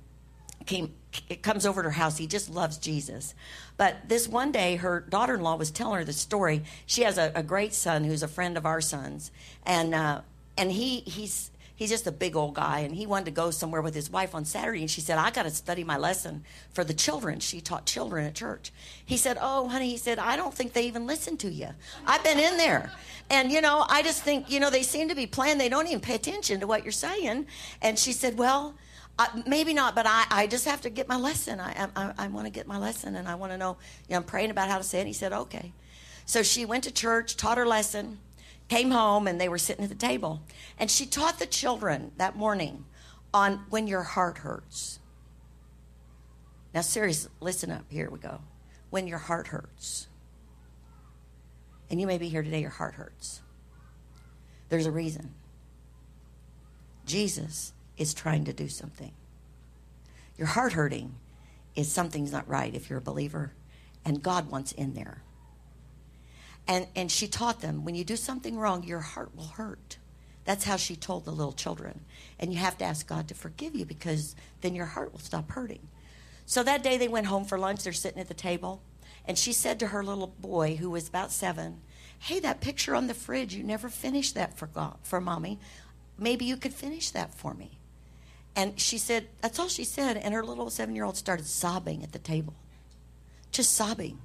came 0.67 0.95
it 1.29 1.43
comes 1.43 1.67
over 1.67 1.83
to 1.83 1.89
her 1.89 1.93
house. 1.93 2.17
He 2.17 2.27
just 2.27 2.51
loves 2.51 2.79
Jesus. 2.79 3.35
But 3.77 4.09
this 4.09 4.29
one 4.29 4.53
day, 4.53 4.77
her 4.77 5.01
daughter 5.01 5.35
in 5.35 5.41
law 5.41 5.57
was 5.57 5.71
telling 5.71 5.99
her 5.99 6.05
the 6.05 6.13
story. 6.13 6.63
She 6.87 7.03
has 7.03 7.19
a, 7.19 7.33
a, 7.35 7.43
great 7.43 7.75
son 7.75 8.05
who's 8.05 8.23
a 8.23 8.29
friend 8.29 8.57
of 8.57 8.65
our 8.65 8.81
son's. 8.81 9.31
And, 9.65 9.95
uh, 9.95 10.21
and 10.57 10.71
he, 10.71 11.01
he's, 11.01 11.50
he's 11.81 11.89
just 11.89 12.07
a 12.07 12.13
big 12.13 12.37
old 12.37 12.55
guy. 12.55 12.81
And 12.81 12.95
he 12.95 13.07
wanted 13.07 13.25
to 13.25 13.31
go 13.31 13.51
somewhere 13.51 13.81
with 13.81 13.95
his 13.95 14.11
wife 14.11 14.35
on 14.35 14.45
Saturday. 14.45 14.83
And 14.83 14.91
she 14.91 15.01
said, 15.01 15.17
I 15.17 15.31
got 15.31 15.45
to 15.45 15.51
study 15.51 15.83
my 15.83 15.97
lesson 15.97 16.45
for 16.75 16.85
the 16.85 16.93
children. 16.93 17.41
She 17.41 17.63
taught 17.63 17.87
children 17.87 18.27
at 18.27 18.35
church. 18.35 18.71
He 19.05 19.17
said, 19.17 19.39
Oh, 19.41 19.67
honey, 19.67 19.89
he 19.89 19.97
said, 19.97 20.19
I 20.19 20.37
don't 20.37 20.53
think 20.53 20.75
they 20.75 20.87
even 20.87 21.07
listen 21.07 21.39
to 21.39 21.49
you. 21.49 21.69
I've 22.07 22.23
been 22.23 22.39
in 22.39 22.59
there. 22.59 22.93
And, 23.31 23.51
you 23.51 23.63
know, 23.63 23.87
I 23.89 24.03
just 24.03 24.23
think, 24.23 24.51
you 24.51 24.61
know, 24.61 24.69
they 24.69 24.83
seem 24.83 25.09
to 25.09 25.15
be 25.15 25.27
playing. 25.27 25.57
They 25.57 25.71
don't 25.71 25.87
even 25.87 26.01
pay 26.01 26.17
attention 26.17 26.61
to 26.61 26.67
what 26.67 26.85
you're 26.85 26.93
saying. 26.93 27.47
And 27.81 27.99
she 27.99 28.13
said, 28.13 28.37
Well, 28.37 28.75
maybe 29.47 29.73
not, 29.73 29.95
but 29.95 30.05
I, 30.07 30.27
I 30.31 30.47
just 30.49 30.67
have 30.67 30.83
to 30.83 30.91
get 30.91 31.09
my 31.09 31.17
lesson. 31.17 31.61
I, 31.61 31.89
I, 31.97 32.13
I 32.19 32.29
want 32.29 32.47
to 32.47 32.51
get 32.51 32.67
my 32.67 32.77
lesson 32.77 33.17
and 33.17 33.27
I 33.27 33.37
want 33.37 33.53
to 33.53 33.59
know, 33.59 33.79
you 34.07 34.13
know, 34.13 34.19
I'm 34.19 34.25
praying 34.25 34.51
about 34.51 34.69
how 34.69 34.77
to 34.77 34.85
say 34.85 34.99
it. 34.99 35.03
And 35.03 35.09
he 35.09 35.15
said, 35.15 35.33
okay. 35.33 35.73
So 36.27 36.43
she 36.43 36.67
went 36.67 36.85
to 36.85 36.93
church, 36.93 37.37
taught 37.37 37.57
her 37.57 37.67
lesson, 37.67 38.19
came 38.71 38.93
home, 38.93 39.27
and 39.27 39.41
they 39.41 39.49
were 39.49 39.59
sitting 39.59 39.83
at 39.83 39.91
the 39.91 39.97
table. 39.97 40.41
And 40.79 40.89
she 40.91 41.05
taught 41.05 41.41
the 41.41 41.47
children 41.47 42.13
that 42.19 42.37
morning 42.37 42.85
on 43.35 43.65
when 43.69 43.89
your 43.89 44.05
heart 44.05 44.39
hurts. 44.39 45.01
Now, 46.73 46.83
seriously, 46.83 47.33
listen 47.41 47.73
up. 47.73 47.85
Here 47.89 48.09
we 48.09 48.21
go. 48.21 48.41
When 48.89 49.09
your 49.09 49.19
heart 49.19 49.49
hurts. 49.49 50.07
And 51.91 52.01
you 52.01 52.07
may 52.07 52.17
be 52.17 52.29
here 52.29 52.45
today, 52.45 52.61
your 52.61 52.71
heart 52.71 52.95
hurts. 52.95 53.43
There's 54.69 54.87
a 54.87 54.93
reason. 54.93 55.35
Jesus 57.07 57.73
is 57.99 58.15
trying 58.15 58.45
to 58.45 58.53
do 58.53 58.69
something. 58.69 59.11
Your 60.39 60.47
heart 60.47 60.75
hurting 60.75 61.17
is 61.75 61.91
something's 61.91 62.31
not 62.31 62.49
right 62.49 62.73
if 62.73 62.89
you're 62.89 63.01
a 63.01 63.03
believer, 63.03 63.53
and 64.05 64.23
God 64.23 64.49
wants 64.49 64.71
in 64.71 64.95
there. 64.95 65.25
And, 66.71 66.87
and 66.95 67.11
she 67.11 67.27
taught 67.27 67.61
them 67.61 67.85
when 67.85 67.97
you 67.97 68.05
do 68.05 68.15
something 68.15 68.57
wrong, 68.57 68.85
your 68.85 69.01
heart 69.01 69.35
will 69.35 69.49
hurt. 69.49 69.99
That's 70.45 70.63
how 70.63 70.77
she 70.77 70.95
told 70.95 71.25
the 71.25 71.33
little 71.33 71.53
children. 71.53 72.03
And 72.39 72.53
you 72.53 72.61
have 72.61 72.79
to 72.79 72.85
ask 72.85 73.09
God 73.09 73.27
to 73.27 73.35
forgive 73.35 73.75
you 73.75 73.85
because 73.85 74.37
then 74.61 74.77
your 74.77 74.87
heart 74.87 75.11
will 75.11 75.19
stop 75.19 75.51
hurting. 75.51 75.89
So 76.47 76.63
that 76.63 76.85
day 76.85 76.97
they 76.97 77.09
went 77.09 77.27
home 77.27 77.45
for 77.45 77.59
lunch. 77.59 77.83
They're 77.83 77.93
sitting 77.93 78.21
at 78.21 78.29
the 78.29 78.35
table. 78.35 78.83
And 79.27 79.37
she 79.37 79.53
said 79.53 79.81
to 79.81 79.89
her 79.89 80.05
little 80.05 80.29
boy, 80.29 80.77
who 80.77 80.91
was 80.91 81.09
about 81.09 81.33
seven, 81.33 81.81
Hey, 82.21 82.39
that 82.39 82.61
picture 82.61 82.95
on 82.95 83.09
the 83.09 83.15
fridge, 83.15 83.53
you 83.53 83.65
never 83.65 83.89
finished 83.89 84.37
that 84.37 84.57
for, 84.57 84.69
God, 84.69 84.97
for 85.03 85.21
mommy. 85.21 85.59
Maybe 86.19 86.45
you 86.45 86.57
could 86.57 86.73
finish 86.73 87.11
that 87.11 87.35
for 87.35 87.53
me. 87.53 87.81
And 88.55 88.79
she 88.79 88.99
said, 88.99 89.27
that's 89.41 89.59
all 89.59 89.69
she 89.69 89.85
said. 89.85 90.19
And 90.19 90.35
her 90.35 90.45
little 90.45 90.71
seven 90.71 90.95
year 90.95 91.05
old 91.05 91.17
started 91.17 91.47
sobbing 91.47 92.05
at 92.05 92.13
the 92.13 92.19
table, 92.21 92.55
just 93.51 93.75
sobbing. 93.75 94.19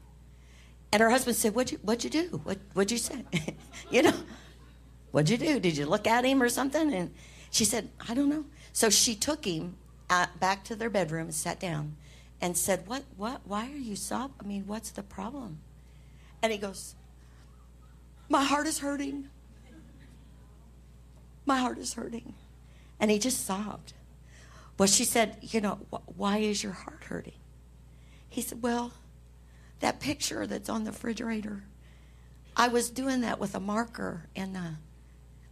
And 0.96 1.02
her 1.02 1.10
husband 1.10 1.36
said, 1.36 1.54
What'd 1.54 1.74
you, 1.74 1.78
what'd 1.80 2.06
you 2.06 2.10
do? 2.10 2.40
What, 2.46 2.58
what'd 2.72 2.90
you 2.90 2.98
say? 2.98 3.26
you 3.92 4.02
know, 4.02 4.14
what'd 5.12 5.30
you 5.30 5.38
do? 5.38 5.60
Did 5.60 5.76
you 5.76 5.86
look 5.86 6.08
at 6.08 6.24
him 6.24 6.42
or 6.42 6.48
something? 6.48 6.94
And 6.94 7.14
she 7.52 7.66
said, 7.66 7.90
I 8.08 8.14
don't 8.14 8.30
know. 8.30 8.46
So 8.72 8.90
she 8.90 9.14
took 9.14 9.44
him 9.44 9.76
uh, 10.10 10.28
back 10.40 10.64
to 10.64 10.74
their 10.74 10.90
bedroom 10.90 11.24
and 11.24 11.36
sat 11.36 11.60
down 11.60 11.98
and 12.40 12.56
said, 12.56 12.88
What, 12.88 13.04
what, 13.18 13.42
why 13.44 13.66
are 13.66 13.78
you 13.78 13.98
sobbing? 13.98 14.38
I 14.40 14.48
mean, 14.48 14.68
what's 14.68 14.90
the 14.92 15.04
problem? 15.04 15.60
And 16.42 16.54
he 16.54 16.58
goes, 16.58 16.96
My 18.30 18.46
heart 18.46 18.66
is 18.66 18.80
hurting. 18.80 19.28
My 21.46 21.58
heart 21.58 21.78
is 21.78 21.96
hurting. 21.96 22.36
And 23.02 23.12
he 23.12 23.20
just 23.20 23.46
sobbed. 23.46 23.92
Well, 24.78 24.88
she 24.88 25.04
said, 25.04 25.40
You 25.42 25.60
know, 25.60 25.80
why 26.16 26.38
is 26.38 26.64
your 26.64 26.72
heart 26.72 27.04
hurting? 27.04 27.42
He 28.30 28.40
said, 28.40 28.62
Well, 28.62 28.94
that 29.80 30.00
picture 30.00 30.48
that's 30.48 30.70
on 30.70 30.84
the 30.84 30.92
refrigerator, 30.92 31.64
I 32.56 32.70
was 32.70 32.90
doing 32.90 33.22
that 33.22 33.40
with 33.40 33.56
a 33.56 33.60
marker, 33.60 34.28
and 34.36 34.56
uh, 34.56 34.70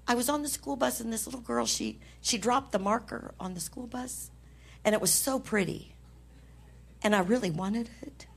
I 0.08 0.16
was 0.16 0.30
on 0.30 0.42
the 0.42 0.48
school 0.48 0.76
bus, 0.76 1.00
and 1.00 1.12
this 1.12 1.26
little 1.26 1.42
girl, 1.42 1.66
she, 1.66 2.00
she 2.22 2.38
dropped 2.38 2.72
the 2.72 2.80
marker 2.80 3.34
on 3.40 3.54
the 3.54 3.60
school 3.60 3.88
bus, 3.88 4.32
and 4.86 4.96
it 4.96 5.02
was 5.02 5.12
so 5.12 5.40
pretty. 5.40 5.96
And 7.02 7.14
I 7.16 7.20
really 7.20 7.52
wanted 7.52 7.90
it, 8.02 8.28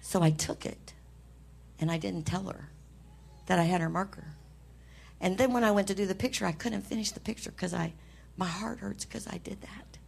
so 0.00 0.22
I 0.22 0.30
took 0.30 0.64
it, 0.64 0.94
and 1.80 1.90
I 1.90 1.98
didn't 1.98 2.24
tell 2.24 2.44
her 2.44 2.70
that 3.46 3.58
I 3.58 3.64
had 3.64 3.80
her 3.80 3.88
marker. 3.88 4.34
And 5.20 5.38
then 5.38 5.52
when 5.52 5.64
I 5.64 5.70
went 5.70 5.88
to 5.88 5.94
do 5.94 6.06
the 6.06 6.14
picture, 6.14 6.46
I 6.46 6.52
couldn't 6.52 6.82
finish 6.82 7.10
the 7.10 7.20
picture 7.20 7.50
because 7.50 7.74
I, 7.74 7.94
my 8.36 8.46
heart 8.46 8.80
hurts 8.80 9.04
because 9.04 9.26
I 9.26 9.38
did 9.38 9.60
that. 9.62 9.98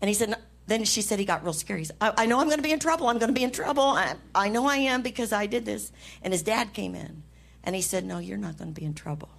And 0.00 0.08
he 0.08 0.14
said, 0.14 0.34
then 0.70 0.84
she 0.84 1.02
said 1.02 1.18
he 1.18 1.24
got 1.24 1.42
real 1.42 1.52
scary. 1.52 1.82
Said, 1.82 1.96
I, 2.00 2.12
I, 2.16 2.26
know 2.26 2.38
I'm 2.38 2.46
going 2.46 2.58
to 2.58 2.62
be 2.62 2.70
in 2.70 2.78
trouble. 2.78 3.08
I'm 3.08 3.18
going 3.18 3.34
to 3.34 3.38
be 3.38 3.42
in 3.42 3.50
trouble. 3.50 3.82
I, 3.82 4.14
I 4.32 4.48
know 4.48 4.66
I 4.66 4.76
am 4.76 5.02
because 5.02 5.32
I 5.32 5.46
did 5.46 5.64
this. 5.64 5.90
And 6.22 6.32
his 6.32 6.42
dad 6.42 6.72
came 6.72 6.94
in 6.94 7.24
and 7.64 7.74
he 7.74 7.82
said, 7.82 8.04
No, 8.04 8.18
you're 8.18 8.38
not 8.38 8.56
going 8.56 8.72
to 8.72 8.80
be 8.80 8.86
in 8.86 8.94
trouble. 8.94 9.30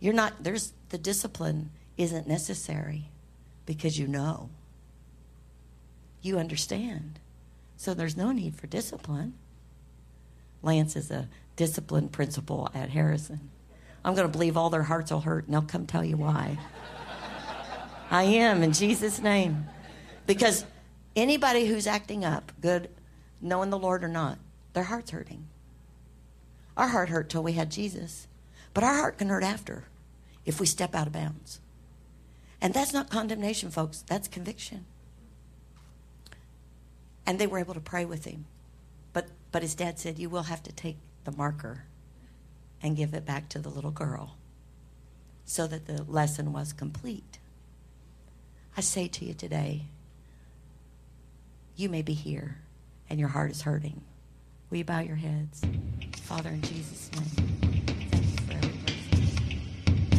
You're 0.00 0.14
not, 0.14 0.42
there's, 0.42 0.72
the 0.88 0.96
discipline 0.96 1.70
isn't 1.98 2.26
necessary 2.26 3.10
because 3.66 3.98
you 3.98 4.06
know. 4.06 4.48
You 6.22 6.38
understand. 6.38 7.20
So 7.76 7.92
there's 7.92 8.16
no 8.16 8.32
need 8.32 8.56
for 8.56 8.66
discipline. 8.66 9.34
Lance 10.62 10.96
is 10.96 11.10
a 11.10 11.28
discipline 11.54 12.08
principal 12.08 12.70
at 12.74 12.88
Harrison. 12.88 13.50
I'm 14.06 14.14
going 14.14 14.26
to 14.26 14.32
believe 14.32 14.56
all 14.56 14.70
their 14.70 14.84
hearts 14.84 15.12
will 15.12 15.20
hurt 15.20 15.44
and 15.44 15.52
they'll 15.52 15.62
come 15.62 15.86
tell 15.86 16.04
you 16.04 16.16
why. 16.16 16.56
I 18.10 18.24
am 18.24 18.62
in 18.62 18.72
Jesus' 18.72 19.20
name. 19.20 19.66
Because 20.26 20.64
anybody 21.14 21.66
who's 21.66 21.86
acting 21.86 22.24
up, 22.24 22.52
good, 22.60 22.88
knowing 23.40 23.70
the 23.70 23.78
Lord 23.78 24.04
or 24.04 24.08
not, 24.08 24.38
their 24.72 24.84
heart's 24.84 25.10
hurting. 25.10 25.46
Our 26.76 26.88
heart 26.88 27.08
hurt 27.08 27.30
till 27.30 27.42
we 27.42 27.52
had 27.52 27.70
Jesus. 27.70 28.28
But 28.74 28.84
our 28.84 28.94
heart 28.94 29.18
can 29.18 29.28
hurt 29.28 29.44
after 29.44 29.84
if 30.44 30.60
we 30.60 30.66
step 30.66 30.94
out 30.94 31.06
of 31.06 31.12
bounds. 31.12 31.60
And 32.60 32.74
that's 32.74 32.92
not 32.92 33.10
condemnation, 33.10 33.70
folks. 33.70 34.02
That's 34.02 34.28
conviction. 34.28 34.86
And 37.26 37.38
they 37.38 37.46
were 37.46 37.58
able 37.58 37.74
to 37.74 37.80
pray 37.80 38.04
with 38.04 38.24
him. 38.24 38.46
But, 39.12 39.28
but 39.50 39.62
his 39.62 39.74
dad 39.74 39.98
said, 39.98 40.18
You 40.18 40.28
will 40.28 40.44
have 40.44 40.62
to 40.64 40.72
take 40.72 40.98
the 41.24 41.32
marker 41.32 41.84
and 42.82 42.96
give 42.96 43.14
it 43.14 43.24
back 43.24 43.48
to 43.50 43.58
the 43.58 43.68
little 43.68 43.90
girl 43.90 44.36
so 45.44 45.66
that 45.66 45.86
the 45.86 46.02
lesson 46.04 46.52
was 46.52 46.72
complete. 46.72 47.38
I 48.76 48.82
say 48.82 49.08
to 49.08 49.24
you 49.24 49.32
today, 49.32 49.86
you 51.76 51.88
may 51.88 52.02
be 52.02 52.12
here 52.12 52.58
and 53.08 53.18
your 53.18 53.30
heart 53.30 53.50
is 53.50 53.62
hurting. 53.62 54.02
Will 54.68 54.78
you 54.78 54.84
bow 54.84 54.98
your 54.98 55.16
heads? 55.16 55.62
Father, 56.22 56.50
in 56.50 56.60
Jesus' 56.60 57.10
name, 57.12 57.46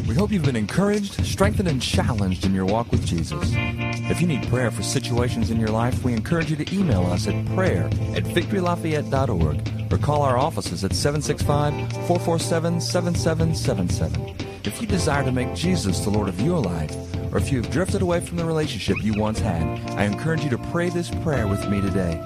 We 0.08 0.14
hope 0.14 0.32
you've 0.32 0.44
been 0.44 0.56
encouraged, 0.56 1.24
strengthened, 1.24 1.68
and 1.68 1.82
challenged 1.82 2.46
in 2.46 2.54
your 2.54 2.64
walk 2.64 2.90
with 2.90 3.04
Jesus. 3.04 3.52
If 3.52 4.22
you 4.22 4.26
need 4.26 4.48
prayer 4.48 4.70
for 4.70 4.82
situations 4.82 5.50
in 5.50 5.60
your 5.60 5.68
life, 5.68 6.02
we 6.02 6.14
encourage 6.14 6.50
you 6.50 6.56
to 6.56 6.74
email 6.74 7.04
us 7.06 7.28
at 7.28 7.46
prayer 7.54 7.84
at 8.14 8.24
victorylafayette.org 8.24 9.92
or 9.92 9.98
call 9.98 10.22
our 10.22 10.38
offices 10.38 10.82
at 10.82 10.94
765 10.94 11.92
447 11.92 12.80
7777. 12.80 14.34
If 14.64 14.80
you 14.80 14.88
desire 14.88 15.24
to 15.24 15.32
make 15.32 15.54
Jesus 15.54 16.00
the 16.00 16.10
Lord 16.10 16.28
of 16.28 16.40
your 16.40 16.58
life, 16.58 16.96
or 17.38 17.40
if 17.40 17.52
you 17.52 17.62
have 17.62 17.70
drifted 17.70 18.02
away 18.02 18.18
from 18.18 18.36
the 18.36 18.44
relationship 18.44 18.96
you 19.00 19.14
once 19.14 19.38
had, 19.38 19.62
I 19.90 20.02
encourage 20.02 20.42
you 20.42 20.50
to 20.50 20.58
pray 20.58 20.88
this 20.88 21.08
prayer 21.22 21.46
with 21.46 21.68
me 21.68 21.80
today. 21.80 22.20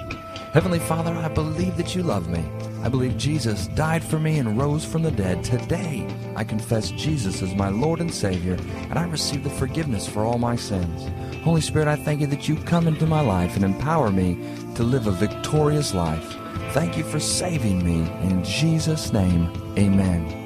Heavenly 0.55 0.79
Father, 0.79 1.13
I 1.13 1.29
believe 1.29 1.77
that 1.77 1.95
you 1.95 2.03
love 2.03 2.31
me. 2.31 2.43
I 2.83 2.89
believe 2.89 3.19
Jesus 3.19 3.67
died 3.69 4.03
for 4.03 4.19
me 4.19 4.39
and 4.39 4.59
rose 4.59 4.87
from 4.87 5.03
the 5.03 5.11
dead. 5.11 5.45
Today, 5.45 6.07
I 6.35 6.45
confess 6.45 6.93
Jesus 6.93 7.43
as 7.43 7.55
my 7.55 7.69
Lord 7.69 8.01
and 8.01 8.13
Savior, 8.13 8.57
and 8.89 8.99
I 8.99 9.05
receive 9.05 9.45
the 9.45 9.51
forgiveness 9.51 10.09
for 10.09 10.25
all 10.25 10.39
my 10.39 10.57
sins. 10.57 11.11
Holy 11.43 11.61
Spirit, 11.61 11.89
I 11.89 11.97
thank 11.97 12.23
you 12.23 12.27
that 12.29 12.49
you 12.49 12.57
come 12.57 12.89
into 12.89 13.07
my 13.07 13.21
life 13.21 13.55
and 13.55 13.67
empower 13.67 14.11
me 14.11 14.39
to 14.77 14.83
live 14.83 15.07
a 15.09 15.13
victorious 15.13 15.93
life. 15.93 16.37
Thank 16.73 16.97
you 16.97 17.05
for 17.05 17.21
saving 17.21 17.85
me. 17.85 18.11
In 18.31 18.43
Jesus' 18.45 19.13
name, 19.13 19.53
amen. 19.77 20.42